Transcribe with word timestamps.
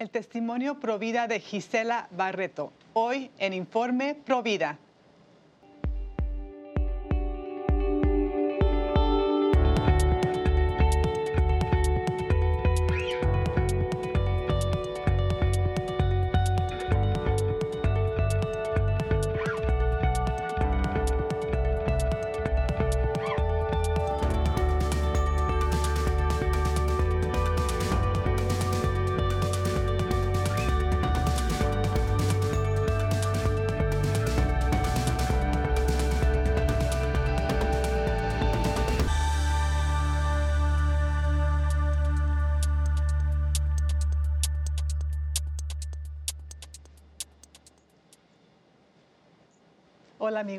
el 0.00 0.08
testimonio 0.08 0.80
Provida 0.80 1.28
de 1.28 1.40
Gisela 1.40 2.08
Barreto, 2.10 2.72
hoy 2.94 3.30
en 3.38 3.52
Informe 3.52 4.14
Provida. 4.14 4.78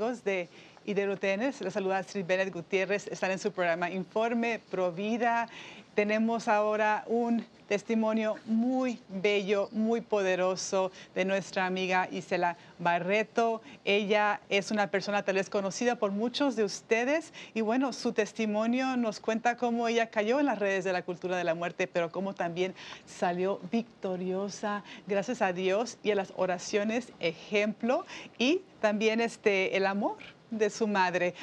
Amigos 0.02 0.24
de 0.24 0.50
IDRUTN, 0.92 1.54
les 1.64 1.74
saluda 1.74 2.00
Astrid 2.00 2.26
Bennett 2.26 2.54
Gutiérrez, 2.54 3.08
están 3.08 3.32
en 3.32 3.40
su 3.40 3.54
programa 3.54 3.90
Informe 3.90 4.60
Provida. 4.70 5.48
Tenemos 5.96 6.50
ahora 6.50 7.06
un 7.08 7.46
testimonio 7.70 8.36
muy 8.46 9.00
bello, 9.08 9.70
muy 9.72 10.02
poderoso 10.02 10.92
de 11.16 11.24
nuestra 11.24 11.66
amiga 11.66 12.10
Isela 12.12 12.58
Barreto. 12.78 13.62
Ella 13.86 14.42
es 14.50 14.72
una 14.72 14.88
persona 14.88 15.24
tal 15.24 15.36
vez 15.36 15.50
conocida 15.50 15.96
por 15.96 16.12
muchos 16.12 16.58
de 16.58 16.66
ustedes 16.66 17.32
y 17.54 17.62
bueno, 17.62 17.94
su 17.94 18.12
testimonio 18.12 18.98
nos 18.98 19.22
cuenta 19.22 19.56
cómo 19.56 19.88
ella 19.88 20.10
cayó 20.10 20.42
en 20.42 20.48
las 20.48 20.60
redes 20.60 20.84
de 20.84 20.92
la 20.92 21.04
cultura 21.04 21.38
de 21.38 21.46
la 21.46 21.56
muerte, 21.56 21.88
pero 21.88 22.12
cómo 22.12 22.36
también 22.36 22.76
salió 23.06 23.62
victoriosa 23.72 24.84
gracias 25.08 25.42
a 25.42 25.54
Dios 25.54 25.98
y 26.04 26.12
a 26.12 26.16
las 26.16 26.34
oraciones 26.36 27.14
ejemplo 27.22 28.06
y 28.38 28.60
también 28.82 29.22
este, 29.22 29.78
el 29.78 29.86
amor 29.86 30.18
de 30.52 30.70
su 30.70 30.86
madre. 30.88 31.34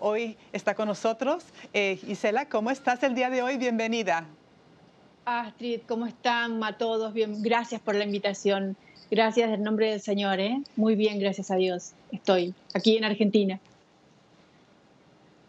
Hoy 0.00 0.36
está 0.52 0.74
con 0.74 0.88
nosotros 0.88 1.44
eh, 1.74 1.98
Isela. 2.06 2.48
¿Cómo 2.48 2.70
estás 2.70 3.02
el 3.02 3.14
día 3.14 3.28
de 3.28 3.42
hoy? 3.42 3.58
Bienvenida. 3.58 4.26
Astrid, 5.26 5.80
¿cómo 5.86 6.06
están 6.06 6.62
a 6.62 6.78
todos? 6.78 7.12
Bien, 7.12 7.42
gracias 7.42 7.80
por 7.80 7.94
la 7.94 8.04
invitación. 8.04 8.76
Gracias 9.10 9.50
en 9.50 9.62
nombre 9.62 9.90
del 9.90 10.00
Señor, 10.00 10.40
¿eh? 10.40 10.62
Muy 10.76 10.94
bien, 10.94 11.18
gracias 11.18 11.50
a 11.50 11.56
Dios. 11.56 11.92
Estoy 12.12 12.54
aquí 12.74 12.96
en 12.96 13.04
Argentina. 13.04 13.60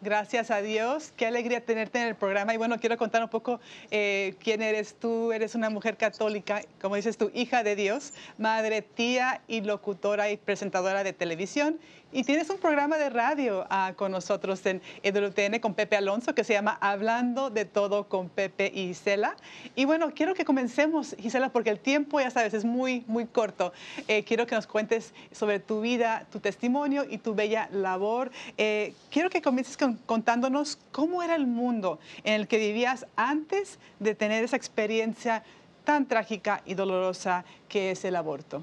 Gracias 0.02 0.50
a 0.50 0.60
Dios. 0.60 1.12
Qué 1.16 1.26
alegría 1.26 1.64
tenerte 1.64 1.98
en 2.00 2.08
el 2.08 2.14
programa. 2.14 2.52
Y 2.52 2.58
bueno, 2.58 2.78
quiero 2.78 2.96
contar 2.98 3.22
un 3.22 3.30
poco 3.30 3.60
eh, 3.90 4.34
quién 4.40 4.62
eres 4.62 4.94
tú. 4.94 5.32
Eres 5.32 5.54
una 5.54 5.70
mujer 5.70 5.96
católica, 5.96 6.62
como 6.80 6.96
dices 6.96 7.16
tú, 7.16 7.30
hija 7.34 7.62
de 7.62 7.76
Dios, 7.76 8.12
madre, 8.38 8.82
tía 8.82 9.40
y 9.48 9.62
locutora 9.62 10.30
y 10.30 10.36
presentadora 10.36 11.02
de 11.02 11.12
televisión. 11.12 11.80
Y 12.12 12.22
tienes 12.22 12.48
un 12.50 12.58
programa 12.58 12.98
de 12.98 13.10
radio 13.10 13.66
ah, 13.68 13.92
con 13.96 14.12
nosotros 14.12 14.64
en 14.64 14.80
EWTN 15.02 15.58
con 15.58 15.74
Pepe 15.74 15.96
Alonso 15.96 16.36
que 16.36 16.44
se 16.44 16.52
llama 16.52 16.78
Hablando 16.80 17.50
de 17.50 17.64
todo 17.64 18.08
con 18.08 18.28
Pepe 18.28 18.70
y 18.72 18.86
Gisela. 18.86 19.36
Y 19.74 19.86
bueno, 19.86 20.12
quiero 20.14 20.32
que 20.34 20.44
comencemos, 20.44 21.16
Gisela, 21.18 21.48
porque 21.48 21.70
el 21.70 21.80
tiempo, 21.80 22.20
ya 22.20 22.30
sabes, 22.30 22.54
es 22.54 22.64
muy, 22.64 23.02
muy 23.08 23.26
corto. 23.26 23.72
Eh, 24.06 24.22
quiero 24.22 24.46
que 24.46 24.54
nos 24.54 24.68
cuentes 24.68 25.14
sobre 25.32 25.58
tu 25.58 25.80
vida, 25.80 26.26
tu 26.30 26.38
testimonio 26.38 27.04
y 27.10 27.18
tu 27.18 27.34
bella 27.34 27.68
labor. 27.72 28.30
Eh, 28.56 28.94
quiero 29.10 29.28
que 29.28 29.42
comiences 29.42 29.76
contándonos 30.06 30.78
cómo 30.92 31.24
era 31.24 31.34
el 31.34 31.48
mundo 31.48 31.98
en 32.22 32.34
el 32.34 32.46
que 32.46 32.58
vivías 32.58 33.06
antes 33.16 33.80
de 33.98 34.14
tener 34.14 34.44
esa 34.44 34.56
experiencia 34.56 35.42
tan 35.84 36.06
trágica 36.06 36.62
y 36.64 36.74
dolorosa 36.74 37.44
que 37.68 37.90
es 37.90 38.04
el 38.04 38.14
aborto. 38.14 38.62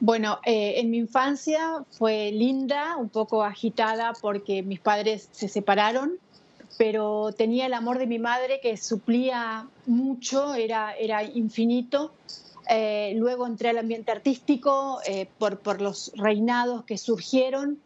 Bueno, 0.00 0.38
eh, 0.46 0.80
en 0.80 0.88
mi 0.88 0.96
infancia 0.96 1.84
fue 1.90 2.32
linda, 2.32 2.96
un 2.96 3.10
poco 3.10 3.42
agitada 3.42 4.14
porque 4.18 4.62
mis 4.62 4.80
padres 4.80 5.28
se 5.30 5.46
separaron, 5.46 6.12
pero 6.78 7.32
tenía 7.36 7.66
el 7.66 7.74
amor 7.74 7.98
de 7.98 8.06
mi 8.06 8.18
madre 8.18 8.60
que 8.62 8.78
suplía 8.78 9.68
mucho, 9.84 10.54
era, 10.54 10.94
era 10.96 11.22
infinito. 11.22 12.12
Eh, 12.70 13.12
luego 13.16 13.46
entré 13.46 13.68
al 13.68 13.78
ambiente 13.78 14.10
artístico 14.10 15.00
eh, 15.04 15.28
por, 15.38 15.58
por 15.58 15.82
los 15.82 16.12
reinados 16.16 16.84
que 16.84 16.96
surgieron 16.96 17.78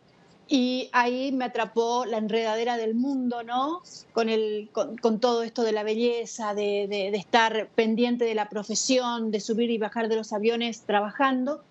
y 0.46 0.90
ahí 0.92 1.32
me 1.32 1.46
atrapó 1.46 2.04
la 2.04 2.18
enredadera 2.18 2.76
del 2.76 2.94
mundo, 2.94 3.42
¿no? 3.42 3.82
Con, 4.12 4.28
el, 4.28 4.68
con, 4.72 5.18
todo 5.18 5.42
esto 5.42 5.62
de 5.62 5.72
la 5.72 5.82
belleza, 5.82 6.54
de, 6.54 6.86
de, 6.86 7.10
de, 7.10 7.16
estar 7.16 7.68
pendiente 7.74 8.24
de 8.24 8.34
la 8.34 8.48
profesión, 8.48 9.32
de 9.32 9.40
subir 9.40 9.70
y 9.70 9.78
bajar 9.78 10.08
de 10.08 10.16
los 10.16 10.32
aviones 10.32 10.82
trabajando. 10.82 11.62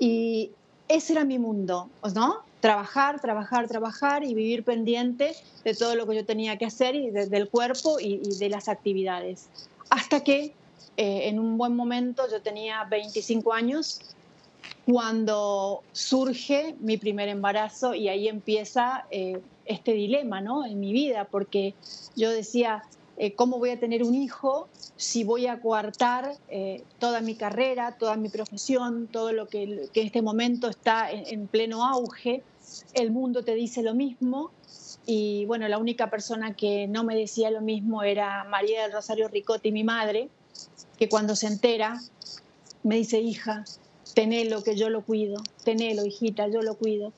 Y 0.00 0.50
ese 0.88 1.12
era 1.12 1.24
mi 1.24 1.38
mundo, 1.38 1.88
¿no? 2.14 2.38
Trabajar, 2.60 3.20
trabajar, 3.20 3.68
trabajar 3.68 4.24
y 4.24 4.34
vivir 4.34 4.64
pendiente 4.64 5.36
de 5.62 5.74
todo 5.74 5.94
lo 5.94 6.06
que 6.06 6.16
yo 6.16 6.24
tenía 6.24 6.56
que 6.56 6.66
hacer 6.66 6.96
y 6.96 7.10
del 7.10 7.48
cuerpo 7.48 8.00
y, 8.00 8.18
de 8.38 8.48
las 8.48 8.68
actividades. 8.68 9.48
Hasta 9.90 10.24
que 10.24 10.52
eh, 10.96 11.28
en 11.28 11.38
un 11.38 11.56
buen 11.56 11.76
momento, 11.76 12.28
yo 12.30 12.42
tenía 12.42 12.84
25 12.84 13.52
años, 13.52 14.00
cuando 14.86 15.82
surge 15.92 16.74
mi 16.80 16.96
primer 16.96 17.28
embarazo 17.28 17.94
y 17.94 18.08
ahí 18.08 18.28
empieza 18.28 19.04
eh, 19.10 19.40
este 19.66 19.92
dilema 19.92 20.40
¿no? 20.40 20.64
en 20.64 20.80
mi 20.80 20.92
vida, 20.92 21.26
porque 21.30 21.74
yo 22.16 22.30
decía, 22.30 22.82
eh, 23.22 23.34
¿cómo 23.34 23.58
voy 23.58 23.68
a 23.68 23.78
tener 23.78 24.02
un 24.02 24.14
hijo 24.14 24.66
si 24.96 25.24
voy 25.24 25.46
a 25.46 25.60
coartar 25.60 26.38
eh, 26.48 26.84
toda 26.98 27.20
mi 27.20 27.34
carrera, 27.34 27.98
toda 27.98 28.16
mi 28.16 28.30
profesión, 28.30 29.08
todo 29.08 29.34
lo 29.34 29.46
que, 29.46 29.64
en 29.64 29.90
este 29.92 30.22
momento 30.22 30.70
está 30.70 31.10
en, 31.10 31.46
pleno 31.46 31.84
auge? 31.84 32.42
El 32.94 33.10
mundo 33.10 33.44
te 33.44 33.54
dice 33.54 33.82
lo 33.82 33.94
mismo 33.94 34.52
y 35.04 35.44
bueno, 35.44 35.68
la 35.68 35.76
única 35.76 36.08
persona 36.08 36.54
que 36.56 36.86
no 36.88 37.04
me 37.04 37.14
decía 37.14 37.50
lo 37.50 37.60
mismo 37.60 38.02
era 38.02 38.44
María 38.44 38.84
del 38.84 38.92
Rosario 38.92 39.28
Ricotti, 39.28 39.70
mi 39.70 39.84
madre, 39.84 40.30
que 40.98 41.10
cuando 41.10 41.36
se 41.36 41.46
entera 41.46 42.00
me 42.84 42.96
dice, 42.96 43.20
hija, 43.20 43.66
tenelo 44.14 44.64
que 44.64 44.76
yo 44.76 44.88
lo 44.88 45.02
cuido, 45.02 45.42
tenelo 45.62 46.06
hijita, 46.06 46.48
yo 46.48 46.62
lo 46.62 46.74
cuido. 46.74 47.12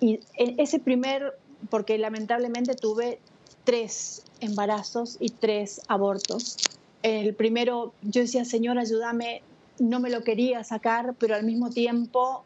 Y 0.00 0.18
ese 0.36 0.80
primer, 0.80 1.38
porque 1.70 1.98
lamentablemente 1.98 2.74
tuve 2.74 3.20
tres 3.66 4.22
embarazos 4.40 5.16
y 5.20 5.30
tres 5.30 5.82
abortos. 5.88 6.56
El 7.02 7.34
primero, 7.34 7.92
yo 8.00 8.22
decía, 8.22 8.44
Señor, 8.44 8.78
ayúdame, 8.78 9.42
no 9.78 10.00
me 10.00 10.08
lo 10.08 10.22
quería 10.22 10.64
sacar, 10.64 11.14
pero 11.18 11.34
al 11.34 11.44
mismo 11.44 11.70
tiempo 11.70 12.44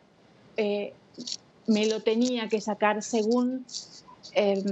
eh, 0.56 0.92
me 1.66 1.86
lo 1.86 2.00
tenía 2.00 2.48
que 2.48 2.60
sacar 2.60 3.02
según 3.02 3.66
em, 4.32 4.64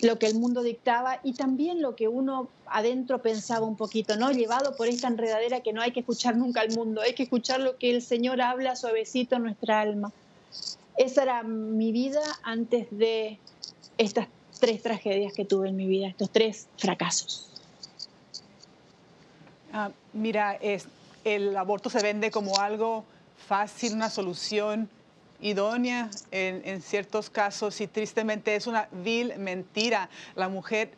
lo 0.00 0.18
que 0.18 0.26
el 0.26 0.34
mundo 0.34 0.62
dictaba 0.62 1.20
y 1.24 1.32
también 1.32 1.80
lo 1.80 1.96
que 1.96 2.06
uno 2.06 2.48
adentro 2.66 3.22
pensaba 3.22 3.66
un 3.66 3.76
poquito, 3.76 4.16
¿no? 4.16 4.30
Llevado 4.30 4.76
por 4.76 4.88
esta 4.88 5.08
enredadera 5.08 5.60
que 5.60 5.72
no 5.72 5.80
hay 5.80 5.92
que 5.92 6.00
escuchar 6.00 6.36
nunca 6.36 6.60
al 6.60 6.70
mundo, 6.72 7.00
hay 7.00 7.14
que 7.14 7.22
escuchar 7.24 7.60
lo 7.60 7.78
que 7.78 7.90
el 7.90 8.02
Señor 8.02 8.42
habla 8.42 8.76
suavecito 8.76 9.36
en 9.36 9.44
nuestra 9.44 9.80
alma. 9.80 10.12
Esa 10.98 11.22
era 11.22 11.42
mi 11.42 11.92
vida 11.92 12.22
antes 12.42 12.86
de 12.90 13.38
estas 13.96 14.28
tres 14.64 14.80
tragedias 14.80 15.34
que 15.34 15.44
tuve 15.44 15.68
en 15.68 15.76
mi 15.76 15.86
vida, 15.86 16.08
estos 16.08 16.30
tres 16.30 16.68
fracasos. 16.78 17.50
Ah, 19.74 19.90
mira, 20.14 20.58
el 21.22 21.54
aborto 21.54 21.90
se 21.90 22.00
vende 22.02 22.30
como 22.30 22.58
algo 22.58 23.04
fácil, 23.46 23.92
una 23.92 24.08
solución 24.08 24.88
idónea 25.42 26.10
en, 26.30 26.80
ciertos 26.80 27.28
casos 27.28 27.78
y 27.82 27.88
tristemente 27.88 28.56
es 28.56 28.66
una 28.66 28.88
vil 28.90 29.36
mentira. 29.36 30.08
La 30.34 30.48
mujer 30.48 30.92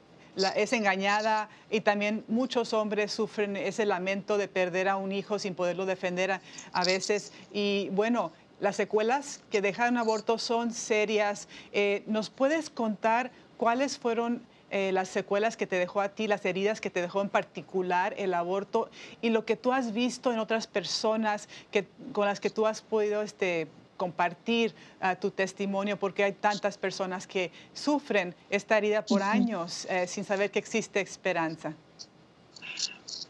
es 0.54 0.72
engañada 0.72 1.48
y 1.68 1.80
también 1.80 2.24
muchos 2.28 2.72
hombres 2.72 3.10
sufren 3.10 3.56
ese 3.56 3.84
lamento 3.84 4.38
de 4.38 4.46
perder 4.46 4.88
a 4.88 4.94
un 4.94 5.10
hijo 5.10 5.40
sin 5.40 5.56
poderlo 5.56 5.86
defender 5.86 6.30
a, 6.30 6.40
a 6.72 6.84
veces. 6.84 7.32
Y 7.52 7.88
bueno, 7.90 8.30
las 8.58 8.76
secuelas 8.76 9.40
que 9.50 9.60
deja 9.60 9.88
un 9.88 9.98
aborto 9.98 10.38
son 10.38 10.72
serias. 10.72 11.46
Eh, 11.72 12.04
¿Nos 12.06 12.30
puedes 12.30 12.70
contar 12.70 13.30
cuáles 13.56 13.98
fueron 13.98 14.42
eh, 14.70 14.90
las 14.92 15.08
secuelas 15.08 15.56
que 15.56 15.66
te 15.66 15.76
dejó 15.76 16.00
a 16.00 16.08
ti, 16.08 16.26
las 16.26 16.44
heridas 16.44 16.80
que 16.80 16.90
te 16.90 17.00
dejó 17.00 17.22
en 17.22 17.28
particular 17.28 18.14
el 18.18 18.34
aborto 18.34 18.90
y 19.22 19.30
lo 19.30 19.44
que 19.44 19.56
tú 19.56 19.72
has 19.72 19.92
visto 19.92 20.32
en 20.32 20.38
otras 20.38 20.66
personas 20.66 21.48
que, 21.70 21.86
con 22.12 22.26
las 22.26 22.40
que 22.40 22.50
tú 22.50 22.66
has 22.66 22.82
podido 22.82 23.22
este, 23.22 23.68
compartir 23.96 24.74
uh, 25.00 25.14
tu 25.20 25.30
testimonio 25.30 25.98
porque 25.98 26.24
hay 26.24 26.32
tantas 26.32 26.78
personas 26.78 27.26
que 27.26 27.50
sufren 27.72 28.34
esta 28.50 28.76
herida 28.76 29.04
por 29.04 29.22
años 29.22 29.86
eh, 29.88 30.06
sin 30.06 30.24
saber 30.24 30.50
que 30.50 30.58
existe 30.58 31.00
esperanza. 31.00 31.74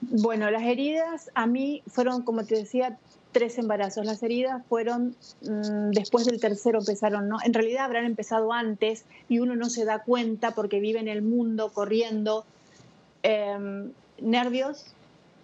Bueno, 0.01 0.51
las 0.51 0.63
heridas 0.63 1.31
a 1.35 1.47
mí 1.47 1.83
fueron, 1.87 2.23
como 2.23 2.45
te 2.45 2.57
decía, 2.57 2.99
tres 3.37 3.59
embarazos. 3.59 4.07
Las 4.07 4.23
heridas 4.23 4.63
fueron 4.67 5.15
mm, 5.43 5.91
después 5.91 6.25
del 6.25 6.41
tercero 6.41 6.79
empezaron, 6.79 7.29
¿no? 7.29 7.37
En 7.45 7.53
realidad 7.53 7.85
habrán 7.85 8.07
empezado 8.07 8.51
antes 8.51 9.05
y 9.29 9.41
uno 9.41 9.55
no 9.57 9.69
se 9.69 9.85
da 9.85 9.99
cuenta 9.99 10.53
porque 10.53 10.81
vive 10.81 11.01
en 11.01 11.09
el 11.09 11.21
mundo 11.21 11.71
corriendo. 11.71 12.47
Em, 13.23 13.93
nervios, 14.23 14.87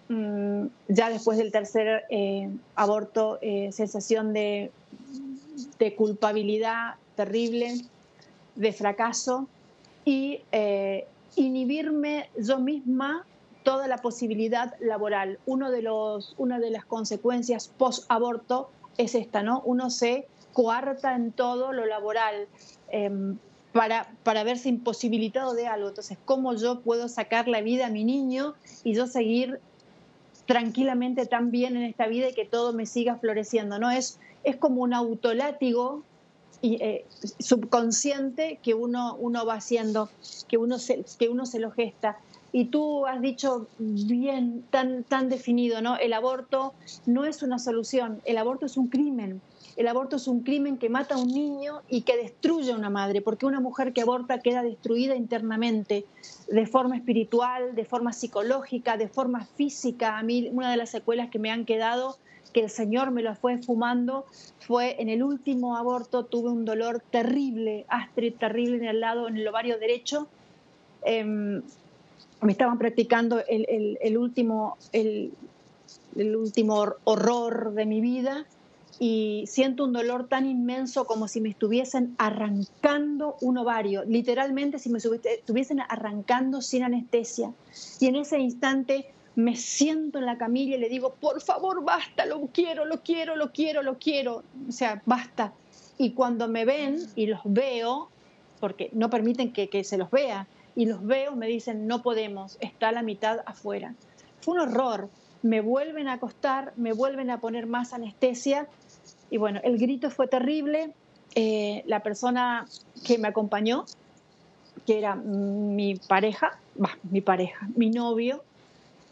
mm, 0.08 0.68
ya 0.88 1.10
después 1.10 1.36
del 1.36 1.52
tercer 1.52 2.04
eh, 2.08 2.48
aborto, 2.76 3.38
eh, 3.42 3.68
sensación 3.72 4.32
de, 4.32 4.70
de, 5.78 5.94
culpabilidad 5.94 6.94
terrible, 7.14 7.74
de 8.54 8.72
fracaso 8.72 9.48
y 10.06 10.40
eh, 10.50 11.04
inhibirme 11.36 12.30
yo 12.38 12.58
misma 12.58 13.26
toda 13.62 13.88
la 13.88 13.98
posibilidad 13.98 14.74
laboral. 14.80 15.38
Uno 15.46 15.70
de 15.70 15.82
los, 15.82 16.34
una 16.38 16.58
de 16.58 16.70
las 16.70 16.84
consecuencias 16.84 17.68
post-aborto 17.68 18.70
es 18.98 19.14
esta, 19.14 19.42
¿no? 19.42 19.62
Uno 19.64 19.90
se 19.90 20.26
coarta 20.52 21.14
en 21.14 21.32
todo 21.32 21.72
lo 21.72 21.86
laboral 21.86 22.46
em, 22.90 23.38
para, 23.72 24.12
para 24.22 24.44
verse 24.44 24.68
imposibilitado 24.68 25.54
de 25.54 25.66
algo. 25.66 25.88
Entonces, 25.88 26.18
¿cómo 26.24 26.54
yo 26.54 26.80
puedo 26.80 27.08
sacar 27.08 27.48
la 27.48 27.60
vida 27.60 27.86
a 27.86 27.90
mi 27.90 28.04
niño 28.04 28.54
y 28.84 28.94
yo 28.94 29.06
seguir 29.06 29.60
tranquilamente 30.46 31.26
tan 31.26 31.50
bien 31.50 31.76
en 31.76 31.84
esta 31.84 32.06
vida 32.06 32.28
y 32.28 32.34
que 32.34 32.44
todo 32.44 32.72
me 32.72 32.86
siga 32.86 33.16
floreciendo? 33.16 33.78
¿no? 33.78 33.90
Es, 33.90 34.18
es 34.44 34.56
como 34.56 34.82
un 34.82 34.92
autolátigo 34.92 36.02
eh, 36.64 37.04
subconsciente 37.40 38.60
que 38.62 38.74
uno, 38.74 39.16
uno 39.16 39.44
va 39.44 39.54
haciendo, 39.54 40.08
que 40.46 40.58
uno, 40.58 40.78
se, 40.78 41.04
que 41.18 41.28
uno 41.28 41.44
se 41.44 41.58
lo 41.58 41.72
gesta. 41.72 42.18
Y 42.52 42.66
tú 42.66 43.06
has 43.06 43.20
dicho 43.22 43.66
bien, 43.78 44.62
tan, 44.70 45.04
tan 45.04 45.30
definido, 45.30 45.80
¿no? 45.80 45.96
El 45.96 46.12
aborto 46.12 46.74
no 47.06 47.24
es 47.24 47.42
una 47.42 47.58
solución, 47.58 48.20
el 48.26 48.36
aborto 48.36 48.66
es 48.66 48.76
un 48.76 48.88
crimen. 48.88 49.40
El 49.74 49.88
aborto 49.88 50.16
es 50.16 50.28
un 50.28 50.40
crimen 50.40 50.76
que 50.76 50.90
mata 50.90 51.14
a 51.14 51.18
un 51.18 51.28
niño 51.28 51.80
y 51.88 52.02
que 52.02 52.18
destruye 52.18 52.72
a 52.72 52.76
una 52.76 52.90
madre, 52.90 53.22
porque 53.22 53.46
una 53.46 53.60
mujer 53.60 53.94
que 53.94 54.02
aborta 54.02 54.40
queda 54.40 54.62
destruida 54.62 55.16
internamente, 55.16 56.04
de 56.46 56.66
forma 56.66 56.96
espiritual, 56.96 57.74
de 57.74 57.86
forma 57.86 58.12
psicológica, 58.12 58.98
de 58.98 59.08
forma 59.08 59.46
física. 59.46 60.18
A 60.18 60.22
mí 60.22 60.50
una 60.52 60.70
de 60.70 60.76
las 60.76 60.90
secuelas 60.90 61.30
que 61.30 61.38
me 61.38 61.50
han 61.50 61.64
quedado 61.64 62.18
que 62.52 62.60
el 62.60 62.70
Señor 62.70 63.10
me 63.10 63.22
lo 63.22 63.34
fue 63.34 63.58
fumando, 63.58 64.26
fue 64.60 65.00
en 65.00 65.08
el 65.08 65.22
último 65.22 65.76
aborto, 65.76 66.26
tuve 66.26 66.50
un 66.50 66.64
dolor 66.64 67.02
terrible, 67.10 67.86
Astrid, 67.88 68.34
terrible 68.34 68.76
en 68.76 68.84
el 68.84 69.00
lado, 69.00 69.26
en 69.26 69.36
el 69.38 69.48
ovario 69.48 69.78
derecho. 69.78 70.28
Em, 71.04 71.62
me 72.42 72.52
estaban 72.52 72.78
practicando 72.78 73.42
el, 73.48 74.18
último, 74.18 74.76
el, 74.92 75.32
último 76.16 76.94
horror 77.04 77.72
de 77.72 77.86
mi 77.86 78.00
vida 78.00 78.46
y 78.98 79.44
siento 79.46 79.84
un 79.84 79.92
dolor 79.92 80.28
tan 80.28 80.46
inmenso 80.46 81.06
como 81.06 81.28
si 81.28 81.40
me 81.40 81.48
estuviesen 81.48 82.14
arrancando 82.18 83.36
un 83.40 83.58
ovario, 83.58 84.04
literalmente 84.04 84.78
si 84.78 84.90
me 84.90 84.98
estuviesen 84.98 85.80
arrancando 85.80 86.60
sin 86.60 86.84
anestesia. 86.84 87.52
Y 88.00 88.06
en 88.06 88.16
ese 88.16 88.38
instante 88.38 89.06
me 89.34 89.56
siento 89.56 90.18
en 90.18 90.26
la 90.26 90.36
camilla 90.36 90.76
y 90.76 90.80
le 90.80 90.88
digo, 90.88 91.14
por 91.14 91.40
favor, 91.40 91.82
basta, 91.84 92.26
lo 92.26 92.48
quiero, 92.52 92.84
lo 92.84 93.02
quiero, 93.02 93.36
lo 93.36 93.50
quiero, 93.50 93.82
lo 93.82 93.98
quiero. 93.98 94.42
O 94.68 94.72
sea, 94.72 95.02
basta. 95.06 95.52
Y 95.96 96.10
cuando 96.10 96.48
me 96.48 96.64
ven 96.64 96.98
y 97.16 97.26
los 97.26 97.40
veo, 97.44 98.08
porque 98.60 98.90
no 98.92 99.10
permiten 99.10 99.52
que, 99.52 99.68
que 99.68 99.84
se 99.84 99.96
los 99.96 100.10
vea, 100.10 100.46
y 100.74 100.86
los 100.86 101.04
veo, 101.04 101.36
me 101.36 101.46
dicen, 101.46 101.86
no 101.86 102.02
podemos, 102.02 102.56
está 102.60 102.92
la 102.92 103.02
mitad 103.02 103.40
afuera. 103.46 103.94
Fue 104.40 104.54
un 104.54 104.60
horror. 104.60 105.08
Me 105.42 105.60
vuelven 105.60 106.08
a 106.08 106.14
acostar, 106.14 106.72
me 106.76 106.92
vuelven 106.92 107.30
a 107.30 107.40
poner 107.40 107.66
más 107.66 107.92
anestesia 107.92 108.68
y 109.30 109.38
bueno, 109.38 109.60
el 109.64 109.78
grito 109.78 110.10
fue 110.10 110.28
terrible. 110.28 110.92
Eh, 111.34 111.82
la 111.86 112.00
persona 112.00 112.66
que 113.04 113.18
me 113.18 113.28
acompañó, 113.28 113.86
que 114.86 114.98
era 114.98 115.14
mi 115.14 115.96
pareja, 115.96 116.58
mi 117.10 117.22
pareja, 117.22 117.68
mi 117.74 117.90
novio, 117.90 118.44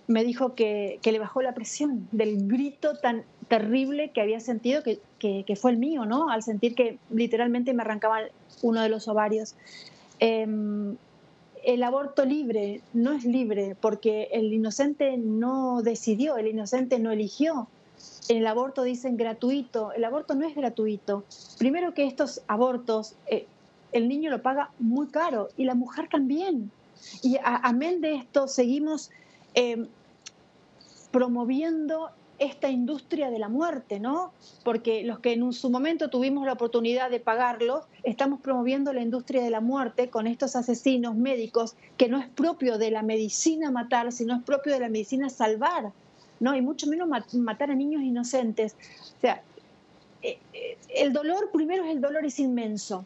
me 0.06 0.24
dijo 0.24 0.54
que, 0.54 0.98
que, 1.02 1.12
le 1.12 1.18
bajó 1.18 1.40
la 1.40 1.54
presión 1.54 2.08
del 2.10 2.48
grito 2.48 2.96
tan 2.96 3.24
terrible 3.48 4.10
que 4.10 4.20
había 4.20 4.40
sentido, 4.40 4.82
que, 4.82 5.00
que, 5.18 5.56
fue 5.56 5.70
el 5.70 5.76
mío, 5.76 6.04
¿no? 6.04 6.30
Al 6.30 6.42
sentir 6.42 6.74
que 6.74 6.98
literalmente 7.10 7.72
me 7.74 7.82
arrancaba 7.82 8.20
uno 8.62 8.82
de 8.82 8.88
los 8.88 9.08
ovarios. 9.08 9.54
Em, 10.18 10.96
el 11.64 11.82
aborto 11.82 12.24
libre 12.24 12.80
no 12.92 13.12
es 13.12 13.24
libre 13.24 13.76
porque 13.80 14.28
el 14.32 14.52
inocente 14.52 15.16
no 15.16 15.82
decidió, 15.82 16.36
el 16.36 16.48
inocente 16.48 16.98
no 16.98 17.10
eligió. 17.10 17.68
El 18.28 18.46
aborto 18.46 18.82
dicen 18.82 19.16
gratuito, 19.16 19.92
el 19.92 20.04
aborto 20.04 20.34
no 20.34 20.46
es 20.46 20.54
gratuito. 20.54 21.24
Primero 21.58 21.94
que 21.94 22.06
estos 22.06 22.42
abortos, 22.46 23.14
eh, 23.26 23.46
el 23.92 24.08
niño 24.08 24.30
lo 24.30 24.40
paga 24.40 24.70
muy 24.78 25.08
caro 25.08 25.48
y 25.56 25.64
la 25.64 25.74
mujer 25.74 26.08
también. 26.08 26.70
Y 27.22 27.38
amén 27.42 28.00
de 28.00 28.14
esto, 28.14 28.46
seguimos 28.46 29.10
eh, 29.54 29.86
promoviendo 31.10 32.10
esta 32.40 32.70
industria 32.70 33.30
de 33.30 33.38
la 33.38 33.50
muerte, 33.50 34.00
¿no? 34.00 34.32
Porque 34.64 35.04
los 35.04 35.20
que 35.20 35.34
en 35.34 35.52
su 35.52 35.68
momento 35.68 36.08
tuvimos 36.08 36.46
la 36.46 36.54
oportunidad 36.54 37.10
de 37.10 37.20
pagarlo, 37.20 37.86
estamos 38.02 38.40
promoviendo 38.40 38.94
la 38.94 39.02
industria 39.02 39.42
de 39.42 39.50
la 39.50 39.60
muerte 39.60 40.08
con 40.08 40.26
estos 40.26 40.56
asesinos 40.56 41.14
médicos 41.14 41.76
que 41.98 42.08
no 42.08 42.18
es 42.18 42.26
propio 42.28 42.78
de 42.78 42.90
la 42.90 43.02
medicina 43.02 43.70
matar, 43.70 44.10
sino 44.10 44.34
es 44.34 44.42
propio 44.42 44.72
de 44.72 44.80
la 44.80 44.88
medicina 44.88 45.28
salvar, 45.28 45.92
¿no? 46.40 46.56
Y 46.56 46.62
mucho 46.62 46.86
menos 46.86 47.08
matar 47.34 47.70
a 47.70 47.74
niños 47.74 48.02
inocentes. 48.02 48.74
O 49.18 49.20
sea, 49.20 49.42
eh, 50.22 50.38
eh, 50.54 50.78
el 50.96 51.12
dolor, 51.12 51.50
primero 51.52 51.84
es 51.84 51.90
el 51.90 52.00
dolor 52.00 52.24
es 52.24 52.40
inmenso, 52.40 53.04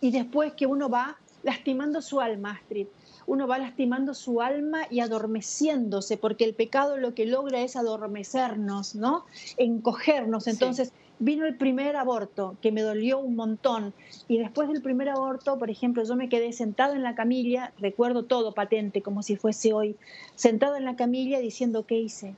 y 0.00 0.10
después 0.10 0.54
que 0.54 0.66
uno 0.66 0.88
va 0.88 1.18
lastimando 1.42 2.00
su 2.00 2.18
alma, 2.18 2.52
Astrid 2.52 2.86
uno 3.28 3.46
va 3.46 3.58
lastimando 3.58 4.14
su 4.14 4.40
alma 4.40 4.86
y 4.90 5.00
adormeciéndose, 5.00 6.16
porque 6.16 6.44
el 6.44 6.54
pecado 6.54 6.96
lo 6.96 7.14
que 7.14 7.26
logra 7.26 7.60
es 7.60 7.76
adormecernos, 7.76 8.94
¿no? 8.94 9.26
Encogernos. 9.58 10.46
Entonces, 10.46 10.92
vino 11.18 11.44
el 11.44 11.56
primer 11.56 11.94
aborto, 11.96 12.56
que 12.62 12.72
me 12.72 12.80
dolió 12.80 13.18
un 13.18 13.36
montón, 13.36 13.92
y 14.28 14.38
después 14.38 14.68
del 14.68 14.80
primer 14.80 15.10
aborto, 15.10 15.58
por 15.58 15.68
ejemplo, 15.68 16.04
yo 16.04 16.16
me 16.16 16.30
quedé 16.30 16.54
sentado 16.54 16.94
en 16.94 17.02
la 17.02 17.14
camilla, 17.14 17.72
recuerdo 17.78 18.24
todo 18.24 18.54
patente, 18.54 19.02
como 19.02 19.22
si 19.22 19.36
fuese 19.36 19.74
hoy, 19.74 19.96
sentado 20.34 20.76
en 20.76 20.86
la 20.86 20.96
camilla 20.96 21.38
diciendo, 21.38 21.84
¿qué 21.86 21.98
hice? 21.98 22.34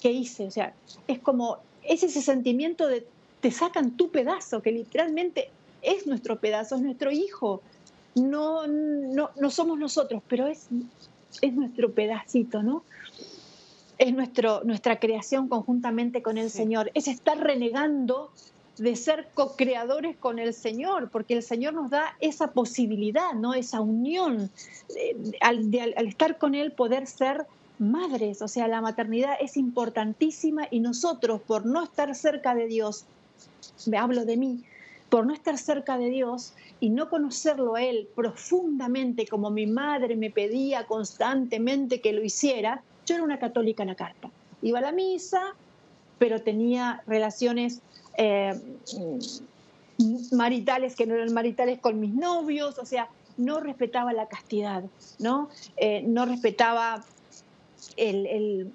¿Qué 0.00 0.12
hice? 0.12 0.46
O 0.46 0.52
sea, 0.52 0.72
es 1.08 1.18
como, 1.18 1.58
es 1.82 2.04
ese 2.04 2.22
sentimiento 2.22 2.86
de, 2.86 3.04
te 3.40 3.50
sacan 3.50 3.96
tu 3.96 4.10
pedazo, 4.10 4.62
que 4.62 4.70
literalmente 4.70 5.50
es 5.82 6.06
nuestro 6.06 6.38
pedazo, 6.38 6.76
es 6.76 6.82
nuestro 6.82 7.10
hijo, 7.10 7.60
no, 8.14 8.66
no, 8.66 9.30
no 9.38 9.50
somos 9.50 9.78
nosotros, 9.78 10.22
pero 10.28 10.46
es, 10.46 10.68
es 11.40 11.52
nuestro 11.52 11.92
pedacito, 11.92 12.62
¿no? 12.62 12.82
Es 13.98 14.12
nuestro, 14.14 14.62
nuestra 14.64 14.98
creación 14.98 15.48
conjuntamente 15.48 16.22
con 16.22 16.38
el 16.38 16.50
Señor. 16.50 16.90
Es 16.94 17.08
estar 17.08 17.38
renegando 17.38 18.30
de 18.78 18.94
ser 18.96 19.28
co-creadores 19.34 20.16
con 20.16 20.38
el 20.38 20.54
Señor, 20.54 21.10
porque 21.10 21.34
el 21.34 21.42
Señor 21.42 21.74
nos 21.74 21.90
da 21.90 22.16
esa 22.20 22.52
posibilidad, 22.52 23.32
¿no? 23.34 23.54
esa 23.54 23.80
unión, 23.80 24.50
al, 25.40 25.70
al, 25.96 26.06
estar 26.06 26.38
con 26.38 26.54
Él 26.54 26.72
poder 26.72 27.06
ser 27.06 27.46
madres, 27.78 28.42
o 28.42 28.48
sea, 28.48 28.68
la 28.68 28.80
maternidad 28.80 29.34
es 29.40 29.56
importantísima 29.56 30.66
y 30.70 30.80
nosotros 30.80 31.40
por 31.40 31.66
no 31.66 31.82
estar 31.84 32.14
cerca 32.14 32.54
de 32.54 32.66
Dios, 32.66 33.04
me 33.86 33.98
hablo 33.98 34.24
de 34.24 34.36
mí, 34.36 34.64
por 35.08 35.26
no 35.26 35.32
estar 35.32 35.56
cerca 35.58 35.96
de 35.96 36.10
Dios 36.10 36.52
y 36.80 36.90
no 36.90 37.08
conocerlo 37.08 37.76
a 37.76 37.82
Él 37.82 38.08
profundamente 38.14 39.26
como 39.26 39.50
mi 39.50 39.66
madre 39.66 40.16
me 40.16 40.30
pedía 40.30 40.86
constantemente 40.86 42.00
que 42.00 42.12
lo 42.12 42.22
hiciera, 42.22 42.82
yo 43.06 43.14
era 43.14 43.24
una 43.24 43.38
católica 43.38 43.82
en 43.82 43.88
la 43.88 43.94
carta. 43.94 44.30
Iba 44.60 44.78
a 44.80 44.82
la 44.82 44.92
misa, 44.92 45.40
pero 46.18 46.42
tenía 46.42 47.02
relaciones 47.06 47.80
eh, 48.16 48.60
maritales 50.32 50.94
que 50.94 51.06
no 51.06 51.14
eran 51.14 51.32
maritales 51.32 51.78
con 51.78 52.00
mis 52.00 52.12
novios, 52.12 52.78
o 52.78 52.84
sea, 52.84 53.08
no 53.36 53.60
respetaba 53.60 54.12
la 54.12 54.26
castidad, 54.26 54.84
¿no? 55.18 55.48
Eh, 55.76 56.02
no 56.02 56.26
respetaba 56.26 57.04
el, 57.96 58.72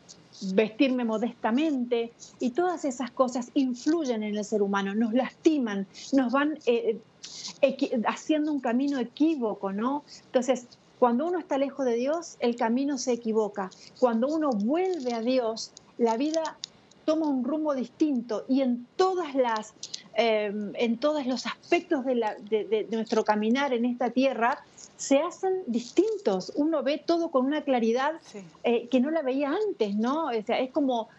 vestirme 0.53 1.05
modestamente 1.05 2.13
y 2.39 2.51
todas 2.51 2.85
esas 2.85 3.11
cosas 3.11 3.51
influyen 3.53 4.23
en 4.23 4.35
el 4.35 4.45
ser 4.45 4.61
humano, 4.61 4.95
nos 4.95 5.13
lastiman, 5.13 5.87
nos 6.11 6.31
van 6.31 6.59
eh, 6.65 6.97
haciendo 8.05 8.51
un 8.51 8.59
camino 8.59 8.99
equívoco, 8.99 9.71
¿no? 9.71 10.03
Entonces, 10.25 10.67
cuando 10.99 11.27
uno 11.27 11.39
está 11.39 11.57
lejos 11.57 11.85
de 11.85 11.95
Dios, 11.95 12.37
el 12.39 12.55
camino 12.55 12.97
se 12.97 13.13
equivoca. 13.13 13.69
Cuando 13.99 14.27
uno 14.27 14.51
vuelve 14.51 15.13
a 15.13 15.21
Dios, 15.21 15.71
la 15.97 16.17
vida 16.17 16.57
toma 17.05 17.27
un 17.27 17.43
rumbo 17.43 17.73
distinto 17.75 18.45
y 18.47 18.61
en 18.61 18.87
todas 18.95 19.35
las 19.35 19.73
em, 20.15 20.73
en 20.75 20.97
todos 20.97 21.25
los 21.25 21.45
aspectos 21.45 22.05
de, 22.05 22.87
nuestro 22.91 23.23
caminar 23.23 23.73
en 23.73 23.85
esta 23.85 24.11
tierra, 24.11 24.63
se 24.97 25.19
hacen 25.19 25.63
distintos. 25.67 26.51
Uno 26.55 26.83
ve 26.83 27.01
todo 27.03 27.31
con 27.31 27.45
una 27.45 27.63
claridad 27.63 28.13
eh, 28.63 28.87
que 28.89 28.99
no 28.99 29.09
la 29.11 29.21
veía 29.21 29.51
antes, 29.51 29.95
¿no? 29.95 30.27
O 30.27 30.43
sea, 30.45 30.59
es 30.59 30.71
como 30.71 31.09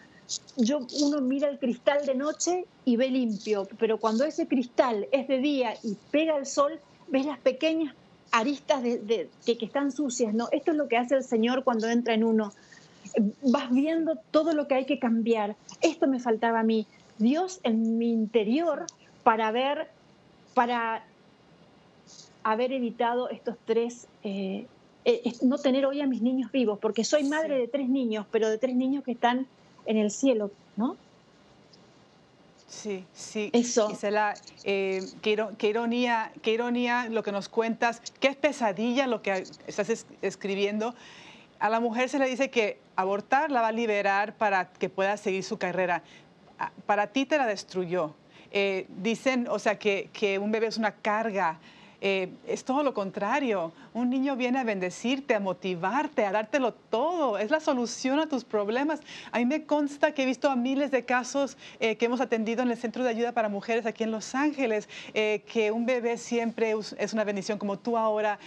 yo, 0.56 0.86
uno 1.02 1.20
mira 1.20 1.48
el 1.48 1.58
cristal 1.58 2.06
de 2.06 2.14
noche 2.14 2.66
y 2.84 2.96
ve 2.96 3.08
limpio, 3.08 3.68
pero 3.78 3.98
cuando 3.98 4.24
ese 4.24 4.46
cristal 4.46 5.06
es 5.12 5.28
de 5.28 5.38
día 5.38 5.74
y 5.82 5.96
pega 6.10 6.36
el 6.36 6.46
sol, 6.46 6.80
ves 7.08 7.26
las 7.26 7.38
pequeñas 7.38 7.94
aristas 8.30 8.82
de, 8.82 9.28
que, 9.44 9.58
que, 9.58 9.66
están 9.66 9.92
sucias, 9.92 10.34
¿no? 10.34 10.48
Esto 10.50 10.72
es 10.72 10.76
lo 10.76 10.88
que 10.88 10.96
hace 10.96 11.14
el 11.14 11.24
Señor 11.24 11.62
cuando 11.62 11.88
entra 11.88 12.14
en 12.14 12.24
uno. 12.24 12.52
Vas 13.42 13.71
viendo 13.71 14.16
todo 14.30 14.52
lo 14.52 14.66
que 14.66 14.75
hay 14.75 14.87
que 14.87 14.99
cambiar. 14.99 15.56
Esto 15.80 16.06
me 16.06 16.21
faltaba 16.21 16.61
a 16.61 16.62
mí. 16.64 16.87
Dios 17.18 17.61
en 17.62 17.99
mi 17.99 18.12
interior 18.12 18.87
para 19.23 19.50
ver, 19.52 19.88
para 20.54 21.04
haber 22.42 22.73
evitado 22.73 23.28
estos 23.30 23.56
tres, 23.64 24.06
eh, 24.23 24.66
eh, 25.04 25.33
no 25.42 25.59
tener 25.59 25.87
hoy 25.87 26.00
a 26.00 26.06
mis 26.06 26.23
niños 26.23 26.52
vivos, 26.52 26.78
porque 26.78 27.04
soy 27.04 27.25
madre 27.25 27.59
de 27.59 27.68
tres 27.68 27.88
niños, 27.88 28.26
pero 28.30 28.49
de 28.49 28.59
tres 28.59 28.75
niños 28.75 29.04
que 29.04 29.12
están 29.12 29.47
en 29.87 29.97
el 29.97 30.11
cielo, 30.11 30.50
¿no? 30.76 30.97
Sí, 32.68 33.04
sí. 33.14 33.50
Eso. 33.52 33.88
Gisela, 33.88 34.35
eh, 34.64 35.00
qué, 35.23 35.30
ironía, 35.68 36.33
qué 36.42 36.52
ironía 36.52 37.09
lo 37.09 37.23
que 37.23 37.33
nos 37.33 37.49
cuentas, 37.49 38.02
qué 38.21 38.33
pesadilla 38.33 39.06
lo 39.06 39.23
que 39.23 39.44
estás 39.66 40.06
escribiendo. 40.23 40.94
A 41.64 41.71
la 41.71 41.80
mujer 41.80 42.11
se 42.11 42.18
le 42.18 42.28
dice 42.28 42.50
que 42.50 42.78
abortar 42.94 43.50
la 43.50 43.62
va 43.62 43.68
a 43.68 43.73
liberar 43.73 44.35
para 44.37 44.71
que 44.71 44.90
pueda 44.90 45.16
seguir 45.16 45.42
su 45.42 45.56
carrera. 45.56 46.02
Ah, 46.59 46.71
para 46.85 47.06
ti 47.06 47.25
te 47.25 47.38
la 47.38 47.47
destruyó. 47.47 48.14
Eh, 48.50 48.85
dicen, 48.99 49.49
o 49.49 49.59
sea, 49.59 49.78
que, 49.78 50.11
que 50.12 50.38
un 50.38 50.52
bebé 50.52 50.66
es 50.66 50.76
una 50.76 50.92
carga 50.92 51.59
eh, 52.06 52.28
es 52.46 52.64
todo 52.64 52.82
lo 52.82 52.92
contrario. 52.92 53.73
Un 53.94 54.11
niño 54.11 54.37
viene 54.37 54.58
a 54.58 54.64
bendecirte, 54.64 55.34
a 55.34 55.40
motivarte, 55.40 56.26
a 56.26 56.32
dártelo 56.32 56.75
todo. 56.75 57.38
Es 57.38 57.50
la 57.50 57.61
solución 57.61 58.20
a 58.20 58.26
tus 58.26 58.44
problemas. 58.44 59.00
A 59.32 59.38
mí 59.38 59.46
me 59.46 59.64
consta 59.64 60.12
que 60.12 60.25
he 60.25 60.26
visto 60.26 60.50
a 60.50 60.54
miles 60.54 60.90
de 60.90 61.06
casos 61.06 61.56
eh, 61.80 61.96
que 61.96 62.04
hemos 62.04 62.20
atendido 62.20 62.62
en 62.62 62.70
el 62.70 62.76
Centro 62.76 63.04
de 63.04 63.08
Ayuda 63.08 63.32
para 63.32 63.49
Mujeres 63.49 63.87
aquí 63.87 64.04
en 64.04 64.11
Los 64.11 64.34
Ángeles, 64.34 64.87
eh, 65.14 65.44
que 65.50 65.70
un 65.70 65.87
bebé 65.87 66.18
siempre 66.18 66.75
es 66.99 67.14
una 67.14 67.25
bendición, 67.25 67.56
como 67.56 67.78
tú 67.78 67.96
ahora 67.96 68.38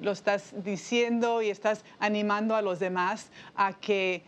lo 0.00 0.12
estás 0.12 0.54
diciendo 0.64 1.42
y 1.42 1.50
estás 1.50 1.84
animando 1.98 2.56
a 2.56 2.62
los 2.62 2.78
demás 2.78 3.28
a 3.54 3.74
que 3.74 4.22